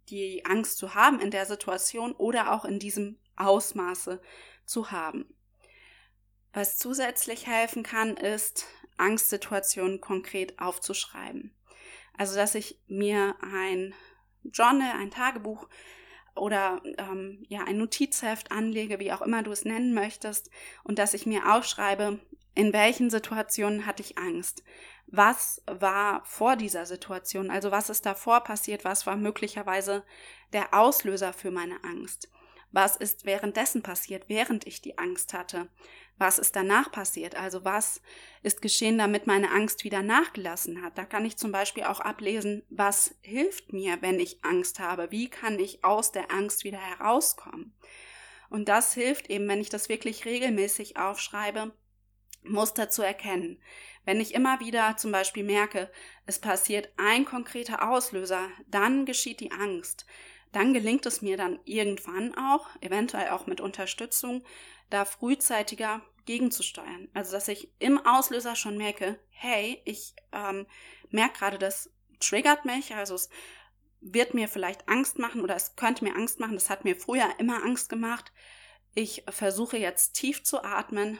die 0.09 0.45
Angst 0.45 0.79
zu 0.79 0.95
haben 0.95 1.21
in 1.21 1.31
der 1.31 1.47
Situation 1.47 2.13
oder 2.13 2.53
auch 2.53 2.65
in 2.65 2.79
diesem 2.79 3.19
Ausmaße 3.37 4.21
zu 4.67 4.91
haben. 4.91 5.35
Was 6.53 6.79
zusätzlich 6.79 7.47
helfen 7.47 7.83
kann, 7.83 8.17
ist, 8.17 8.67
Angstsituationen 8.97 10.01
konkret 10.01 10.59
aufzuschreiben. 10.61 11.53
Also, 12.17 12.37
dass 12.37 12.55
ich 12.55 12.81
mir 12.87 13.35
ein 13.41 13.93
Journal, 14.45 14.93
ein 15.01 15.11
Tagebuch 15.11 15.69
oder 16.37 16.81
ähm, 16.99 17.45
ja 17.49 17.65
ein 17.65 17.79
Notizheft 17.79 18.53
anlege, 18.53 19.01
wie 19.01 19.13
auch 19.13 19.23
immer 19.23 19.43
du 19.43 19.51
es 19.51 19.65
nennen 19.65 19.95
möchtest, 19.95 20.51
und 20.85 20.99
dass 20.99 21.15
ich 21.15 21.27
mir 21.27 21.53
aufschreibe, 21.53 22.21
in 22.55 22.73
welchen 22.73 23.11
Situationen 23.11 23.87
hatte 23.87 24.03
ich 24.03 24.19
Angst? 24.19 24.63
Was 25.07 25.63
war 25.67 26.25
vor 26.25 26.57
dieser 26.57 26.87
Situation? 26.87 27.51
Also 27.51 27.71
was 27.71 27.91
ist 27.91 28.07
davor 28.07 28.41
passiert? 28.41 28.85
Was 28.85 29.07
war 29.07 29.17
möglicherweise 29.17 30.05
der 30.53 30.73
Auslöser 30.73 31.33
für 31.33 31.51
meine 31.51 31.83
Angst? 31.85 32.31
Was 32.71 32.97
ist 32.97 33.25
währenddessen 33.25 33.83
passiert, 33.83 34.25
während 34.29 34.67
ich 34.67 34.83
die 34.83 34.99
Angst 34.99 35.33
hatte? 35.33 35.69
Was 36.19 36.41
ist 36.41 36.57
danach 36.57 36.91
passiert? 36.91 37.37
Also 37.37 37.65
was 37.65 38.01
ist 38.43 38.63
geschehen, 38.63 38.99
damit 38.99 39.29
meine 39.29 39.53
Angst 39.53 39.85
wieder 39.85 40.03
nachgelassen 40.03 40.83
hat? 40.83 40.99
Da 40.99 41.05
kann 41.05 41.25
ich 41.25 41.37
zum 41.37 41.53
Beispiel 41.53 41.85
auch 41.85 42.01
ablesen, 42.01 42.65
was 42.71 43.15
hilft 43.21 43.73
mir, 43.73 44.03
wenn 44.03 44.19
ich 44.19 44.45
Angst 44.45 44.81
habe? 44.81 45.13
Wie 45.13 45.29
kann 45.29 45.59
ich 45.59 45.85
aus 45.85 46.11
der 46.11 46.33
Angst 46.33 46.65
wieder 46.65 46.79
herauskommen? 46.79 47.77
Und 48.51 48.69
das 48.69 48.93
hilft 48.95 49.31
eben, 49.31 49.49
wenn 49.49 49.61
ich 49.61 49.69
das 49.69 49.89
wirklich 49.89 50.25
regelmäßig 50.25 50.97
aufschreibe, 50.97 51.73
Muster 52.45 52.91
zu 52.91 53.03
erkennen. 53.03 53.61
Wenn 54.05 54.21
ich 54.21 54.35
immer 54.35 54.61
wieder 54.61 54.97
zum 54.97 55.13
Beispiel 55.13 55.45
merke, 55.45 55.91
es 56.27 56.39
passiert 56.39 56.91
ein 56.97 57.25
konkreter 57.25 57.89
Auslöser, 57.91 58.49
dann 58.67 59.07
geschieht 59.07 59.41
die 59.41 59.53
Angst. 59.53 60.07
Dann 60.53 60.73
gelingt 60.73 61.07
es 61.07 61.23
mir 61.23 61.37
dann 61.37 61.59
irgendwann 61.65 62.35
auch, 62.37 62.69
eventuell 62.81 63.31
auch 63.31 63.47
mit 63.47 63.61
Unterstützung, 63.61 64.45
da 64.91 65.05
frühzeitiger 65.05 66.03
gegenzusteuern. 66.27 67.09
Also 67.15 67.33
dass 67.33 67.49
ich 67.49 67.71
im 67.79 68.05
Auslöser 68.07 68.57
schon 68.57 68.77
merke, 68.77 69.19
hey, 69.31 69.83
ich 69.85 70.15
ähm, 70.33 70.67
merke 71.11 71.39
gerade, 71.39 71.59
das 71.59 71.91
triggert 72.21 72.65
mich, 72.65 72.95
also 72.95 73.15
es 73.15 73.29
wird 74.01 74.35
mir 74.35 74.49
vielleicht 74.49 74.89
Angst 74.89 75.19
machen 75.19 75.41
oder 75.41 75.57
es 75.57 75.77
könnte 75.77 76.05
mir 76.05 76.15
Angst 76.15 76.41
machen, 76.41 76.55
das 76.55 76.71
hat 76.71 76.85
mir 76.85 76.97
früher 76.97 77.29
immer 77.39 77.63
Angst 77.65 77.89
gemacht. 77.89 78.33
Ich 78.95 79.25
versuche 79.29 79.77
jetzt 79.77 80.13
tief 80.13 80.45
zu 80.45 80.63
atmen, 80.63 81.19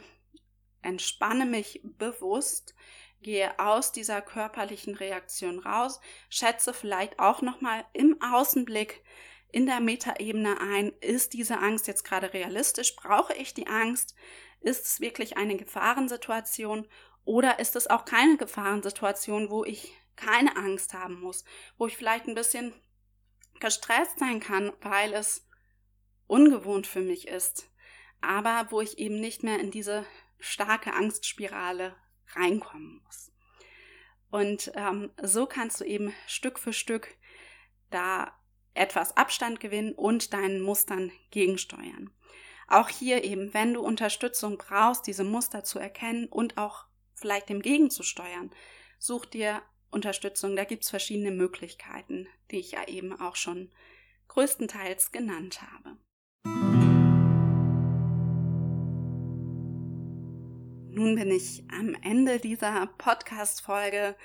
entspanne 0.85 1.45
mich 1.45 1.81
bewusst, 1.83 2.75
gehe 3.21 3.59
aus 3.59 3.91
dieser 3.91 4.21
körperlichen 4.21 4.95
Reaktion 4.95 5.59
raus, 5.59 5.99
schätze 6.29 6.73
vielleicht 6.73 7.19
auch 7.19 7.41
nochmal 7.41 7.85
im 7.93 8.21
Außenblick 8.21 9.03
in 9.51 9.65
der 9.65 9.79
Metaebene 9.79 10.59
ein, 10.59 10.91
ist 11.01 11.33
diese 11.33 11.59
Angst 11.59 11.87
jetzt 11.87 12.03
gerade 12.03 12.33
realistisch? 12.33 12.95
Brauche 12.95 13.33
ich 13.33 13.53
die 13.53 13.67
Angst? 13.67 14.15
Ist 14.59 14.85
es 14.85 14.99
wirklich 14.99 15.37
eine 15.37 15.55
Gefahrensituation 15.55 16.87
oder 17.23 17.59
ist 17.59 17.75
es 17.75 17.87
auch 17.87 18.05
keine 18.05 18.37
Gefahrensituation, 18.37 19.49
wo 19.49 19.63
ich 19.63 19.93
keine 20.15 20.55
Angst 20.55 20.93
haben 20.93 21.19
muss, 21.19 21.43
wo 21.77 21.87
ich 21.87 21.97
vielleicht 21.97 22.27
ein 22.27 22.35
bisschen 22.35 22.73
gestresst 23.59 24.19
sein 24.19 24.39
kann, 24.39 24.71
weil 24.81 25.13
es 25.13 25.47
ungewohnt 26.27 26.87
für 26.87 27.01
mich 27.01 27.27
ist, 27.27 27.71
aber 28.21 28.67
wo 28.71 28.81
ich 28.81 28.97
eben 28.97 29.19
nicht 29.19 29.43
mehr 29.43 29.59
in 29.59 29.71
diese 29.71 30.05
starke 30.39 30.93
Angstspirale 30.93 31.95
reinkommen 32.33 33.01
muss. 33.03 33.31
Und 34.29 34.71
ähm, 34.75 35.11
so 35.21 35.45
kannst 35.45 35.79
du 35.79 35.85
eben 35.85 36.13
Stück 36.27 36.59
für 36.59 36.73
Stück 36.73 37.15
da 37.89 38.33
etwas 38.73 39.15
Abstand 39.15 39.59
gewinnen 39.59 39.93
und 39.93 40.33
deinen 40.33 40.61
Mustern 40.61 41.11
gegensteuern. 41.31 42.11
Auch 42.67 42.89
hier 42.89 43.23
eben, 43.23 43.53
wenn 43.53 43.73
du 43.73 43.81
Unterstützung 43.81 44.57
brauchst, 44.57 45.07
diese 45.07 45.23
Muster 45.23 45.63
zu 45.63 45.79
erkennen 45.79 46.27
und 46.27 46.57
auch 46.57 46.85
vielleicht 47.13 47.49
dem 47.49 47.61
gegenzusteuern, 47.61 48.51
such 48.99 49.25
dir 49.25 49.61
Unterstützung. 49.91 50.55
Da 50.55 50.65
gibt 50.65 50.83
es 50.83 50.89
verschiedene 50.89 51.31
Möglichkeiten, 51.31 52.27
die 52.51 52.59
ich 52.59 52.71
ja 52.71 52.87
eben 52.87 53.17
auch 53.19 53.35
schon 53.35 53.71
größtenteils 54.27 55.11
genannt 55.11 55.61
habe. 55.61 55.97
Nun 61.05 61.17
bin 61.17 61.29
ich 61.29 61.63
am 61.71 61.95
Ende 62.01 62.39
dieser 62.39 62.87
Podcast-Folge 62.97 64.15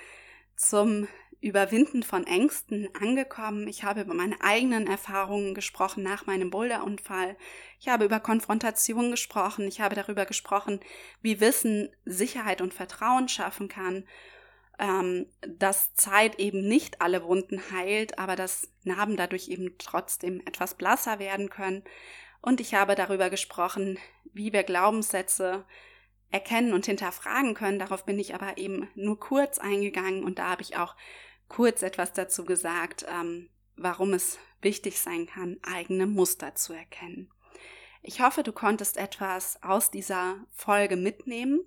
zum 0.55 1.07
Überwinden 1.39 2.01
von 2.01 2.25
Ängsten 2.25 2.89
angekommen. 2.99 3.67
Ich 3.67 3.83
habe 3.83 4.01
über 4.01 4.15
meine 4.15 4.41
eigenen 4.41 4.87
Erfahrungen 4.87 5.53
gesprochen 5.53 6.01
nach 6.01 6.25
meinem 6.25 6.49
Boulderunfall. 6.49 7.37
Ich 7.79 7.87
habe 7.87 8.05
über 8.05 8.19
Konfrontation 8.19 9.11
gesprochen. 9.11 9.67
Ich 9.67 9.79
habe 9.79 9.93
darüber 9.93 10.25
gesprochen, 10.25 10.79
wie 11.21 11.39
Wissen 11.39 11.89
Sicherheit 12.03 12.61
und 12.61 12.73
Vertrauen 12.73 13.29
schaffen 13.29 13.67
kann. 13.67 14.07
Ähm, 14.79 15.27
dass 15.47 15.93
Zeit 15.93 16.39
eben 16.39 16.67
nicht 16.67 16.99
alle 16.99 17.23
Wunden 17.23 17.61
heilt, 17.71 18.17
aber 18.17 18.35
dass 18.35 18.71
Narben 18.83 19.17
dadurch 19.17 19.49
eben 19.49 19.75
trotzdem 19.77 20.41
etwas 20.47 20.73
blasser 20.73 21.19
werden 21.19 21.51
können. 21.51 21.83
Und 22.41 22.59
ich 22.59 22.73
habe 22.73 22.95
darüber 22.95 23.29
gesprochen, 23.29 23.99
wie 24.33 24.51
wir 24.51 24.63
Glaubenssätze 24.63 25.63
erkennen 26.31 26.73
und 26.73 26.85
hinterfragen 26.85 27.53
können. 27.53 27.79
Darauf 27.79 28.05
bin 28.05 28.19
ich 28.19 28.33
aber 28.33 28.57
eben 28.57 28.89
nur 28.95 29.19
kurz 29.19 29.59
eingegangen 29.59 30.23
und 30.23 30.39
da 30.39 30.49
habe 30.49 30.61
ich 30.61 30.77
auch 30.77 30.95
kurz 31.47 31.81
etwas 31.83 32.13
dazu 32.13 32.45
gesagt, 32.45 33.05
ähm, 33.09 33.49
warum 33.75 34.13
es 34.13 34.39
wichtig 34.61 34.99
sein 34.99 35.25
kann, 35.25 35.59
eigene 35.63 36.07
Muster 36.07 36.55
zu 36.55 36.73
erkennen. 36.73 37.29
Ich 38.01 38.21
hoffe, 38.21 38.43
du 38.43 38.51
konntest 38.51 38.97
etwas 38.97 39.61
aus 39.61 39.91
dieser 39.91 40.45
Folge 40.51 40.95
mitnehmen. 40.95 41.61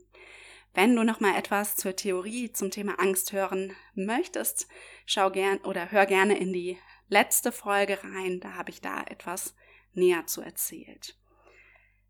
Wenn 0.72 0.96
du 0.96 1.04
noch 1.04 1.20
mal 1.20 1.36
etwas 1.36 1.76
zur 1.76 1.94
Theorie 1.94 2.52
zum 2.52 2.72
Thema 2.72 2.98
Angst 2.98 3.32
hören 3.32 3.72
möchtest, 3.94 4.66
schau 5.06 5.30
gern 5.30 5.58
oder 5.58 5.92
hör 5.92 6.06
gerne 6.06 6.36
in 6.36 6.52
die 6.52 6.78
letzte 7.08 7.52
Folge 7.52 8.02
rein, 8.02 8.40
da 8.40 8.54
habe 8.54 8.70
ich 8.70 8.80
da 8.80 9.02
etwas 9.04 9.54
näher 9.92 10.26
zu 10.26 10.40
erzählt. 10.40 11.16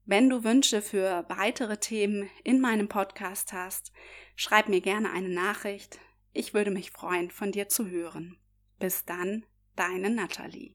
Wenn 0.07 0.29
du 0.29 0.45
Wünsche 0.45 0.83
für 0.83 1.25
weitere 1.29 1.79
Themen 1.79 2.29
in 2.43 2.61
meinem 2.61 2.89
Podcast 2.89 3.55
hast, 3.55 3.91
schreib 4.37 4.69
mir 4.69 4.83
gerne 4.83 5.11
eine 5.11 5.31
Nachricht. 5.31 5.99
Ich 6.35 6.53
würde 6.53 6.71
mich 6.71 6.91
freuen, 6.91 7.31
von 7.31 7.53
dir 7.53 7.71
zu 7.71 7.89
hören. 7.89 8.37
Bis 8.79 9.07
dann, 9.07 9.47
deine 9.77 10.11
Natalie. 10.11 10.75